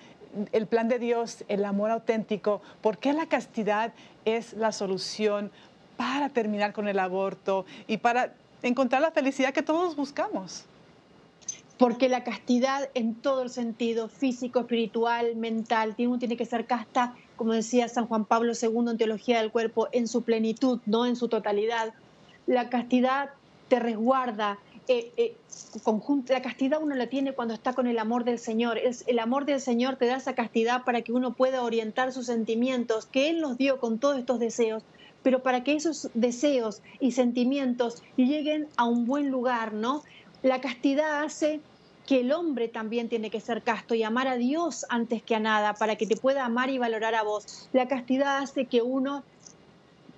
el 0.52 0.66
plan 0.66 0.88
de 0.88 0.98
Dios, 0.98 1.44
el 1.48 1.64
amor 1.64 1.90
auténtico, 1.90 2.60
¿por 2.80 2.98
qué 2.98 3.12
la 3.12 3.26
castidad 3.26 3.92
es 4.24 4.52
la 4.52 4.72
solución 4.72 5.50
para 5.96 6.28
terminar 6.28 6.72
con 6.72 6.88
el 6.88 6.98
aborto 6.98 7.64
y 7.86 7.98
para 7.98 8.34
encontrar 8.62 9.02
la 9.02 9.10
felicidad 9.10 9.52
que 9.52 9.62
todos 9.62 9.96
buscamos? 9.96 10.64
Porque 11.78 12.08
la 12.08 12.24
castidad 12.24 12.88
en 12.94 13.14
todo 13.14 13.42
el 13.42 13.50
sentido, 13.50 14.08
físico, 14.08 14.60
espiritual, 14.60 15.36
mental, 15.36 15.94
tiene 15.94 16.36
que 16.36 16.46
ser 16.46 16.66
casta, 16.66 17.14
como 17.36 17.52
decía 17.52 17.88
San 17.88 18.06
Juan 18.06 18.24
Pablo 18.24 18.52
II 18.60 18.90
en 18.90 18.96
Teología 18.96 19.38
del 19.38 19.50
Cuerpo, 19.50 19.88
en 19.92 20.08
su 20.08 20.22
plenitud, 20.22 20.80
no 20.86 21.04
en 21.04 21.16
su 21.16 21.28
totalidad. 21.28 21.92
La 22.46 22.70
castidad 22.70 23.30
te 23.68 23.78
resguarda, 23.78 24.58
eh, 24.88 25.12
eh 25.16 25.36
la 26.28 26.42
castidad 26.42 26.82
uno 26.82 26.94
la 26.94 27.08
tiene 27.08 27.32
cuando 27.32 27.54
está 27.54 27.72
con 27.72 27.86
el 27.86 27.98
amor 27.98 28.24
del 28.24 28.38
Señor. 28.38 28.78
Es, 28.78 29.04
el 29.06 29.18
amor 29.18 29.44
del 29.44 29.60
Señor 29.60 29.96
te 29.96 30.06
da 30.06 30.16
esa 30.16 30.34
castidad 30.34 30.84
para 30.84 31.02
que 31.02 31.12
uno 31.12 31.34
pueda 31.34 31.62
orientar 31.62 32.12
sus 32.12 32.26
sentimientos, 32.26 33.06
que 33.06 33.30
Él 33.30 33.40
nos 33.40 33.58
dio 33.58 33.78
con 33.78 33.98
todos 33.98 34.18
estos 34.18 34.38
deseos, 34.38 34.82
pero 35.22 35.42
para 35.42 35.64
que 35.64 35.74
esos 35.74 36.08
deseos 36.14 36.82
y 37.00 37.12
sentimientos 37.12 38.02
lleguen 38.16 38.68
a 38.76 38.84
un 38.84 39.06
buen 39.06 39.30
lugar, 39.30 39.72
¿no? 39.72 40.02
La 40.42 40.60
castidad 40.60 41.24
hace 41.24 41.60
que 42.06 42.20
el 42.20 42.32
hombre 42.32 42.68
también 42.68 43.08
tiene 43.08 43.30
que 43.30 43.40
ser 43.40 43.62
casto 43.62 43.94
y 43.94 44.02
amar 44.02 44.28
a 44.28 44.36
Dios 44.36 44.86
antes 44.88 45.22
que 45.22 45.34
a 45.34 45.40
nada, 45.40 45.74
para 45.74 45.96
que 45.96 46.06
te 46.06 46.16
pueda 46.16 46.44
amar 46.44 46.70
y 46.70 46.78
valorar 46.78 47.14
a 47.14 47.22
vos. 47.22 47.68
La 47.72 47.88
castidad 47.88 48.38
hace 48.38 48.66
que 48.66 48.82
uno 48.82 49.24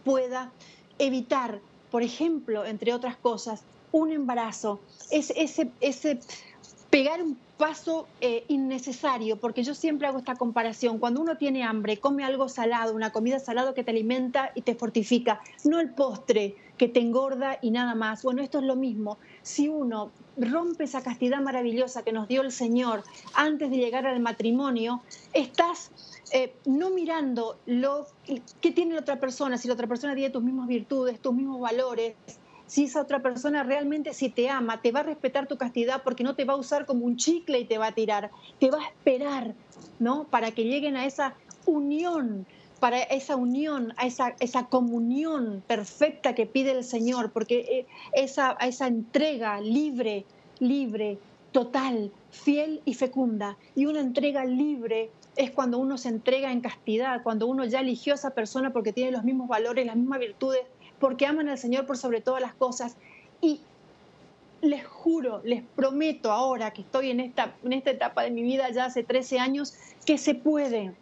pueda 0.04 0.52
evitar, 0.98 1.60
por 1.90 2.02
ejemplo, 2.02 2.66
entre 2.66 2.92
otras 2.92 3.16
cosas, 3.16 3.64
un 3.92 4.12
embarazo, 4.12 4.80
es 5.10 5.32
ese, 5.36 5.70
ese 5.80 6.20
pegar 6.90 7.22
un 7.22 7.36
paso 7.58 8.06
eh, 8.20 8.44
innecesario, 8.48 9.36
porque 9.36 9.62
yo 9.62 9.74
siempre 9.74 10.06
hago 10.06 10.18
esta 10.18 10.36
comparación. 10.36 10.98
Cuando 10.98 11.20
uno 11.20 11.36
tiene 11.36 11.64
hambre, 11.64 11.98
come 11.98 12.24
algo 12.24 12.48
salado, 12.48 12.94
una 12.94 13.10
comida 13.10 13.40
salada 13.40 13.74
que 13.74 13.84
te 13.84 13.90
alimenta 13.90 14.52
y 14.54 14.62
te 14.62 14.74
fortifica, 14.74 15.40
no 15.64 15.80
el 15.80 15.90
postre 15.90 16.54
que 16.78 16.88
te 16.88 17.00
engorda 17.00 17.58
y 17.60 17.72
nada 17.72 17.94
más. 17.96 18.22
Bueno, 18.22 18.42
esto 18.42 18.58
es 18.58 18.64
lo 18.64 18.76
mismo. 18.76 19.18
Si 19.42 19.68
uno 19.68 20.12
rompe 20.36 20.84
esa 20.84 21.02
castidad 21.02 21.40
maravillosa 21.40 22.04
que 22.04 22.12
nos 22.12 22.28
dio 22.28 22.42
el 22.42 22.52
Señor 22.52 23.02
antes 23.34 23.70
de 23.70 23.76
llegar 23.76 24.06
al 24.06 24.20
matrimonio, 24.20 25.02
estás 25.32 25.90
eh, 26.32 26.54
no 26.64 26.90
mirando 26.90 27.58
lo 27.66 28.06
que 28.60 28.70
tiene 28.70 28.94
la 28.94 29.00
otra 29.00 29.18
persona, 29.18 29.58
si 29.58 29.66
la 29.66 29.74
otra 29.74 29.88
persona 29.88 30.14
tiene 30.14 30.30
tus 30.30 30.42
mismas 30.42 30.68
virtudes, 30.68 31.20
tus 31.20 31.34
mismos 31.34 31.60
valores, 31.60 32.14
si 32.68 32.84
esa 32.84 33.00
otra 33.00 33.20
persona 33.20 33.64
realmente 33.64 34.12
si 34.14 34.28
te 34.28 34.48
ama, 34.48 34.80
te 34.80 34.92
va 34.92 35.00
a 35.00 35.04
respetar 35.04 35.48
tu 35.48 35.56
castidad 35.56 36.02
porque 36.04 36.22
no 36.22 36.36
te 36.36 36.44
va 36.44 36.52
a 36.52 36.56
usar 36.56 36.86
como 36.86 37.04
un 37.04 37.16
chicle 37.16 37.58
y 37.58 37.64
te 37.64 37.78
va 37.78 37.88
a 37.88 37.92
tirar, 37.92 38.30
te 38.60 38.70
va 38.70 38.78
a 38.78 38.86
esperar, 38.86 39.54
¿no? 39.98 40.24
Para 40.24 40.52
que 40.52 40.64
lleguen 40.64 40.96
a 40.96 41.06
esa 41.06 41.34
unión, 41.64 42.46
para 42.78 43.00
esa 43.00 43.36
unión, 43.36 43.94
a 43.96 44.06
esa, 44.06 44.36
esa 44.38 44.66
comunión 44.66 45.64
perfecta 45.66 46.34
que 46.34 46.46
pide 46.46 46.72
el 46.72 46.84
Señor, 46.84 47.32
porque 47.32 47.58
eh, 47.58 47.86
esa, 48.12 48.52
esa 48.60 48.86
entrega 48.86 49.60
libre, 49.62 50.26
libre, 50.60 51.18
total, 51.52 52.12
fiel 52.30 52.82
y 52.84 52.94
fecunda, 52.94 53.56
y 53.74 53.86
una 53.86 54.00
entrega 54.00 54.44
libre 54.44 55.10
es 55.36 55.52
cuando 55.52 55.78
uno 55.78 55.96
se 55.96 56.08
entrega 56.08 56.52
en 56.52 56.60
castidad, 56.60 57.22
cuando 57.22 57.46
uno 57.46 57.64
ya 57.64 57.80
eligió 57.80 58.12
a 58.12 58.16
esa 58.16 58.30
persona 58.30 58.72
porque 58.72 58.92
tiene 58.92 59.12
los 59.12 59.24
mismos 59.24 59.48
valores, 59.48 59.86
las 59.86 59.96
mismas 59.96 60.18
virtudes 60.18 60.62
porque 61.00 61.26
aman 61.26 61.48
al 61.48 61.58
Señor 61.58 61.86
por 61.86 61.96
sobre 61.96 62.20
todas 62.20 62.40
las 62.40 62.54
cosas. 62.54 62.96
Y 63.40 63.60
les 64.60 64.84
juro, 64.86 65.40
les 65.44 65.62
prometo 65.76 66.32
ahora 66.32 66.72
que 66.72 66.82
estoy 66.82 67.10
en 67.10 67.20
esta, 67.20 67.54
en 67.64 67.72
esta 67.72 67.90
etapa 67.90 68.22
de 68.22 68.30
mi 68.30 68.42
vida 68.42 68.70
ya 68.70 68.86
hace 68.86 69.02
13 69.02 69.38
años, 69.38 69.74
que 70.04 70.18
se 70.18 70.34
puede. 70.34 70.92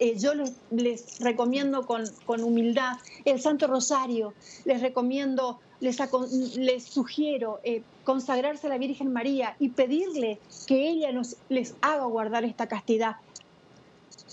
Eh, 0.00 0.18
yo 0.18 0.32
les, 0.70 1.20
recomiendo 1.20 1.86
con, 1.86 2.04
humildad 2.42 2.96
el 3.24 3.40
Santo 3.40 3.68
Rosario, 3.68 4.34
les 4.64 4.80
recomiendo, 4.80 5.60
les, 5.80 5.98
les 6.56 6.82
sugiero 6.82 7.60
eh, 7.62 7.82
consagrarse 8.02 8.66
a 8.66 8.70
la 8.70 8.78
Virgen 8.78 9.12
María 9.12 9.54
y 9.60 9.68
pedirle 9.68 10.40
que 10.66 10.88
ella 10.88 11.12
nos, 11.12 11.36
les 11.48 11.76
haga 11.80 12.06
guardar 12.06 12.44
esta 12.44 12.66
castidad 12.66 13.16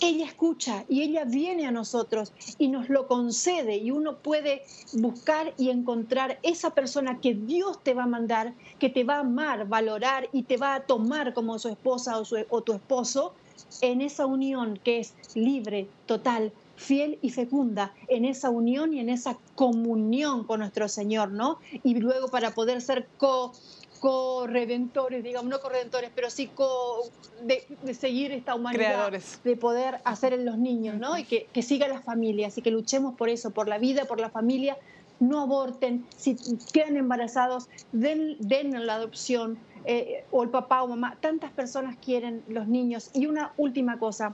ella 0.02 0.26
escucha 0.26 0.84
y 0.90 1.04
ella 1.04 1.26
viene 1.26 1.68
a 1.68 1.72
nosotros 1.72 2.34
y 2.58 2.68
nos 2.68 2.90
lo 2.90 3.08
concede 3.08 3.78
y 3.78 3.92
uno 3.92 4.18
puede 4.18 4.64
buscar 4.94 5.54
y 5.58 5.70
encontrar 5.70 6.40
esa 6.42 6.72
persona 6.72 7.20
que 7.22 7.36
Dios 7.36 7.82
te 7.84 7.94
va 7.94 8.04
a 8.04 8.08
mandar, 8.08 8.54
que 8.80 8.90
te 8.90 9.04
va 9.04 9.18
a 9.18 9.20
amar, 9.20 9.68
valorar 9.68 10.28
y 10.34 10.44
te 10.44 10.58
va 10.58 10.74
a 10.74 10.80
tomar 10.82 11.34
como 11.34 11.60
su 11.60 11.70
esposa 11.70 12.20
o, 12.50 12.62
tu 12.62 12.74
esposo 12.74 13.34
en 13.82 14.02
esa 14.02 14.26
unión 14.26 14.80
que 14.84 15.00
es 15.00 15.14
libre, 15.36 15.88
total, 16.08 16.52
fiel 16.76 17.20
y 17.22 17.30
fecunda 17.30 17.94
en 18.08 18.26
esa 18.26 18.50
unión 18.50 18.96
y 18.96 19.00
en 19.00 19.10
esa 19.10 19.38
comunión 19.54 20.46
con 20.46 20.62
nuestro 20.62 20.90
Señor, 20.90 21.30
¿no? 21.30 21.60
Y 21.84 21.94
luego 21.96 22.28
para 22.30 22.56
poder 22.56 22.82
ser 22.82 23.08
co 23.20 23.54
co-redentores, 24.02 25.24
digamos, 25.24 25.50
no 25.50 25.60
co-redentores, 25.62 26.10
pero 26.14 26.30
sí 26.32 26.48
co 26.48 27.04
de, 27.44 27.64
seguir 27.94 28.32
esta 28.32 28.56
humanidad, 28.56 29.14
de 29.44 29.56
poder 29.56 30.00
hacer 30.04 30.34
en 30.34 30.44
los 30.44 30.58
niños, 30.58 30.98
¿no? 30.98 31.18
Y 31.20 31.24
que, 31.24 31.46
que 31.54 31.62
siga 31.62 31.88
la 31.88 32.02
familia, 32.02 32.48
así 32.48 32.64
que 32.64 32.72
luchemos 32.72 33.16
por 33.16 33.30
eso, 33.30 33.52
por 33.52 33.70
la 33.70 33.78
vida, 33.78 34.06
por 34.06 34.20
la 34.20 34.32
familia, 34.32 34.76
no 35.20 35.40
aborten, 35.40 36.04
si 36.18 36.36
quedan 36.74 36.98
embarazados, 36.98 37.70
den, 37.92 38.38
den 38.40 38.88
la 38.88 38.96
adopción, 38.96 39.60
eh, 39.86 40.26
o 40.32 40.42
el 40.42 40.50
papá 40.50 40.82
o 40.82 40.88
mamá, 40.88 41.18
tantas 41.22 41.52
personas 41.52 41.96
quieren 42.04 42.44
los 42.48 42.68
niños. 42.68 43.12
Y 43.14 43.28
una 43.28 43.54
última 43.58 44.00
cosa, 44.00 44.34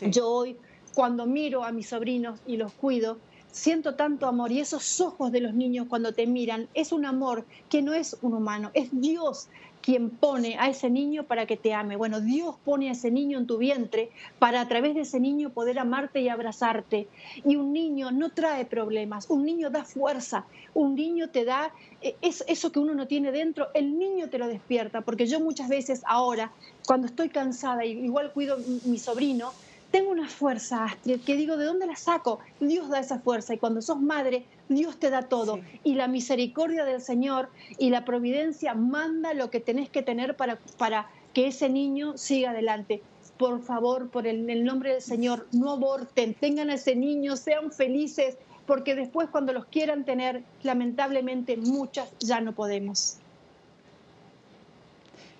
yo 0.00 0.28
hoy 0.28 0.56
cuando 0.94 1.26
miro 1.26 1.64
a 1.64 1.72
mis 1.72 1.90
sobrinos 1.90 2.40
y 2.46 2.56
los 2.56 2.72
cuido, 2.72 3.18
siento 3.56 3.94
tanto 3.94 4.26
amor 4.26 4.52
y 4.52 4.60
esos 4.60 5.00
ojos 5.00 5.32
de 5.32 5.40
los 5.40 5.54
niños 5.54 5.86
cuando 5.88 6.12
te 6.12 6.26
miran 6.26 6.68
es 6.74 6.92
un 6.92 7.06
amor 7.06 7.46
que 7.70 7.80
no 7.80 7.94
es 7.94 8.16
un 8.20 8.34
humano, 8.34 8.70
es 8.74 8.88
Dios 8.92 9.48
quien 9.80 10.10
pone 10.10 10.58
a 10.58 10.68
ese 10.68 10.90
niño 10.90 11.24
para 11.24 11.46
que 11.46 11.56
te 11.56 11.72
ame. 11.72 11.94
Bueno, 11.94 12.20
Dios 12.20 12.56
pone 12.64 12.88
a 12.88 12.92
ese 12.92 13.10
niño 13.10 13.38
en 13.38 13.46
tu 13.46 13.56
vientre 13.56 14.10
para 14.40 14.60
a 14.60 14.66
través 14.66 14.96
de 14.96 15.02
ese 15.02 15.20
niño 15.20 15.50
poder 15.50 15.78
amarte 15.78 16.20
y 16.20 16.28
abrazarte. 16.28 17.06
Y 17.44 17.54
un 17.54 17.72
niño 17.72 18.10
no 18.10 18.30
trae 18.30 18.64
problemas, 18.64 19.30
un 19.30 19.44
niño 19.44 19.70
da 19.70 19.84
fuerza, 19.84 20.44
un 20.74 20.96
niño 20.96 21.30
te 21.30 21.44
da 21.44 21.70
eh, 22.02 22.16
eso 22.20 22.72
que 22.72 22.80
uno 22.80 22.94
no 22.94 23.06
tiene 23.06 23.30
dentro, 23.30 23.68
el 23.74 23.96
niño 23.96 24.28
te 24.28 24.38
lo 24.38 24.48
despierta, 24.48 25.02
porque 25.02 25.26
yo 25.26 25.38
muchas 25.38 25.68
veces 25.68 26.02
ahora, 26.06 26.50
cuando 26.84 27.06
estoy 27.06 27.28
cansada, 27.28 27.84
igual 27.84 28.32
cuido 28.32 28.58
mi 28.84 28.98
sobrino, 28.98 29.52
tengo 29.96 30.10
una 30.10 30.28
fuerza, 30.28 30.84
Astrid, 30.84 31.22
que 31.22 31.36
digo, 31.36 31.56
¿de 31.56 31.64
dónde 31.64 31.86
la 31.86 31.96
saco? 31.96 32.38
Dios 32.60 32.90
da 32.90 33.00
esa 33.00 33.18
fuerza 33.18 33.54
y 33.54 33.58
cuando 33.58 33.80
sos 33.80 33.98
madre, 33.98 34.44
Dios 34.68 34.98
te 34.98 35.08
da 35.08 35.22
todo. 35.22 35.58
Y 35.84 35.94
la 35.94 36.06
misericordia 36.06 36.84
del 36.84 37.00
Señor 37.00 37.48
y 37.78 37.88
la 37.88 38.04
providencia 38.04 38.74
manda 38.74 39.32
lo 39.32 39.48
que 39.48 39.58
tenés 39.58 39.88
que 39.88 40.02
tener 40.02 40.36
para, 40.36 40.58
para 40.76 41.08
que 41.32 41.46
ese 41.46 41.70
niño 41.70 42.18
siga 42.18 42.50
adelante. 42.50 43.00
Por 43.38 43.62
favor, 43.62 44.10
por 44.10 44.26
el, 44.26 44.50
el 44.50 44.64
nombre 44.64 44.92
del 44.92 45.00
Señor, 45.00 45.46
no 45.52 45.70
aborten, 45.70 46.34
tengan 46.34 46.68
a 46.68 46.74
ese 46.74 46.94
niño, 46.94 47.34
sean 47.34 47.72
felices, 47.72 48.36
porque 48.66 48.94
después 48.94 49.30
cuando 49.30 49.54
los 49.54 49.64
quieran 49.64 50.04
tener, 50.04 50.42
lamentablemente 50.62 51.56
muchas 51.56 52.10
ya 52.20 52.42
no 52.42 52.52
podemos. 52.52 53.16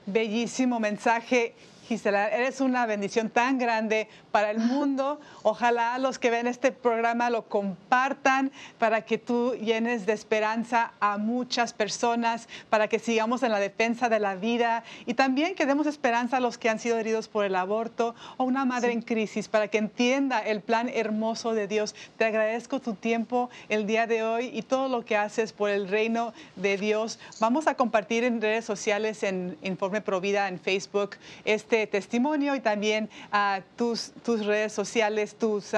Bellísimo 0.07 0.81
mensaje 0.81 1.53
Gisela, 1.87 2.29
eres 2.29 2.61
una 2.61 2.85
bendición 2.85 3.31
tan 3.31 3.59
grande 3.59 4.09
para 4.33 4.51
el 4.51 4.59
mundo. 4.59 5.21
Ojalá 5.45 5.99
los 5.99 6.19
que 6.19 6.31
ven 6.31 6.49
este 6.49 6.73
programa 6.73 7.31
lo 7.31 7.49
compartan 7.49 8.51
para 8.79 9.03
que 9.03 9.19
tú 9.19 9.55
llenes 9.55 10.05
de 10.05 10.13
esperanza 10.13 10.93
a 10.99 11.17
muchas 11.17 11.73
personas, 11.73 12.49
para 12.71 12.89
que 12.89 12.99
sigamos 12.99 13.45
en 13.45 13.53
la 13.53 13.61
defensa 13.61 14.09
de 14.09 14.19
la 14.19 14.35
vida 14.35 14.83
y 15.07 15.15
también 15.15 15.55
que 15.55 15.65
demos 15.65 15.87
esperanza 15.87 16.39
a 16.39 16.41
los 16.41 16.59
que 16.59 16.69
han 16.69 16.81
sido 16.81 16.99
heridos 16.99 17.29
por 17.29 17.45
el 17.45 17.55
aborto 17.55 18.17
o 18.37 18.45
una 18.45 18.65
madre 18.65 18.93
en 18.93 19.03
crisis, 19.03 19.47
para 19.49 19.69
que 19.69 19.79
entienda 19.79 20.41
el 20.41 20.63
plan 20.63 20.89
hermoso 20.89 21.55
de 21.55 21.69
Dios. 21.69 21.95
Te 22.17 22.25
agradezco 22.25 22.81
tu 22.81 22.95
tiempo 22.95 23.49
el 23.69 23.87
día 23.87 24.09
de 24.09 24.25
hoy 24.25 24.51
y 24.53 24.63
todo 24.63 24.89
lo 24.89 25.05
que 25.05 25.17
haces 25.17 25.53
por 25.53 25.71
el 25.71 25.89
reino 25.89 26.35
de 26.57 26.77
Dios. 26.79 27.21
Vamos 27.39 27.69
a 27.69 27.75
compartir 27.75 28.25
en 28.25 28.41
redes 28.41 28.65
sociales, 28.65 29.23
en 29.23 29.57
Informe 29.63 30.01
Provida, 30.01 30.49
en 30.49 30.59
Facebook, 30.59 31.11
este 31.45 31.76
testimonio 31.87 32.55
y 32.55 32.61
también 32.61 33.11
a 33.31 33.61
tus, 33.77 34.13
tus 34.25 34.47
redes 34.47 34.73
sociales, 34.73 35.35
tus 35.35 35.75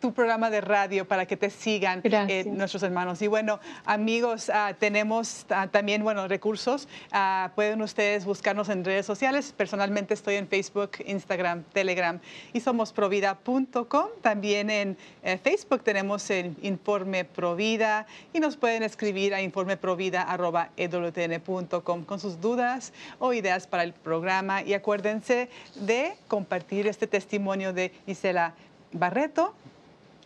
tu 0.00 0.12
programa 0.12 0.50
de 0.50 0.60
radio 0.60 1.06
para 1.06 1.26
que 1.26 1.36
te 1.36 1.50
sigan 1.50 2.00
eh, 2.04 2.44
nuestros 2.46 2.82
hermanos. 2.82 3.22
Y 3.22 3.26
bueno, 3.26 3.60
amigos, 3.84 4.50
ah, 4.50 4.74
tenemos 4.78 5.46
ah, 5.50 5.68
también, 5.68 6.02
bueno, 6.02 6.26
recursos. 6.28 6.88
Ah, 7.12 7.52
pueden 7.54 7.82
ustedes 7.82 8.24
buscarnos 8.24 8.68
en 8.68 8.84
redes 8.84 9.06
sociales. 9.06 9.52
Personalmente 9.56 10.14
estoy 10.14 10.36
en 10.36 10.48
Facebook, 10.48 10.92
Instagram, 11.04 11.64
Telegram 11.72 12.18
y 12.52 12.60
somos 12.60 12.92
provida.com. 12.92 14.06
También 14.22 14.70
en 14.70 14.96
eh, 15.22 15.38
Facebook 15.42 15.82
tenemos 15.82 16.28
el 16.30 16.56
Informe 16.62 17.24
Provida 17.24 18.06
y 18.32 18.40
nos 18.40 18.56
pueden 18.56 18.82
escribir 18.82 19.34
a 19.34 19.42
informeprovida.com 19.42 22.04
con 22.04 22.20
sus 22.20 22.40
dudas 22.40 22.92
o 23.18 23.32
ideas 23.32 23.66
para 23.66 23.82
el 23.82 23.92
programa. 23.92 24.62
Y 24.62 24.74
acuérdense 24.74 25.48
de 25.74 26.14
compartir 26.28 26.86
este 26.86 27.06
testimonio 27.06 27.72
de 27.72 27.92
Isela 28.06 28.54
Barreto 28.92 29.54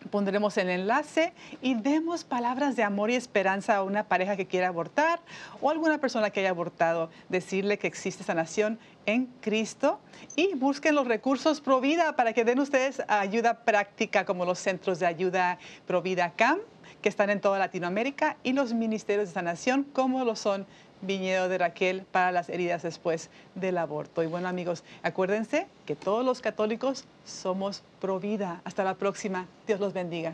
Pondremos 0.09 0.57
el 0.57 0.69
enlace 0.69 1.33
y 1.61 1.75
demos 1.75 2.23
palabras 2.23 2.75
de 2.75 2.83
amor 2.83 3.11
y 3.11 3.15
esperanza 3.15 3.75
a 3.75 3.83
una 3.83 4.03
pareja 4.03 4.35
que 4.35 4.47
quiera 4.47 4.67
abortar 4.67 5.21
o 5.61 5.69
alguna 5.69 5.99
persona 5.99 6.31
que 6.31 6.39
haya 6.39 6.49
abortado. 6.49 7.09
Decirle 7.29 7.77
que 7.77 7.87
existe 7.87 8.23
sanación 8.23 8.79
en 9.05 9.27
Cristo 9.41 9.99
y 10.35 10.55
busquen 10.55 10.95
los 10.95 11.07
recursos 11.07 11.61
Provida 11.61 12.15
para 12.15 12.33
que 12.33 12.43
den 12.43 12.59
ustedes 12.59 13.01
ayuda 13.07 13.63
práctica 13.63 14.25
como 14.25 14.45
los 14.45 14.59
centros 14.59 14.99
de 14.99 15.05
ayuda 15.05 15.59
Provida 15.85 16.33
CAM 16.35 16.59
que 17.01 17.09
están 17.09 17.29
en 17.29 17.41
toda 17.41 17.59
Latinoamérica 17.59 18.37
y 18.43 18.53
los 18.53 18.73
ministerios 18.73 19.29
de 19.29 19.33
sanación 19.33 19.83
como 19.83 20.23
lo 20.23 20.35
son 20.35 20.65
viñedo 21.01 21.49
de 21.49 21.57
Raquel 21.57 22.03
para 22.11 22.31
las 22.31 22.49
heridas 22.49 22.83
después 22.83 23.29
del 23.55 23.77
aborto. 23.77 24.23
Y 24.23 24.27
bueno 24.27 24.47
amigos, 24.47 24.83
acuérdense 25.03 25.67
que 25.85 25.95
todos 25.95 26.25
los 26.25 26.41
católicos 26.41 27.05
somos 27.25 27.83
pro 27.99 28.19
vida. 28.19 28.61
Hasta 28.63 28.83
la 28.83 28.95
próxima. 28.95 29.47
Dios 29.67 29.79
los 29.79 29.93
bendiga. 29.93 30.33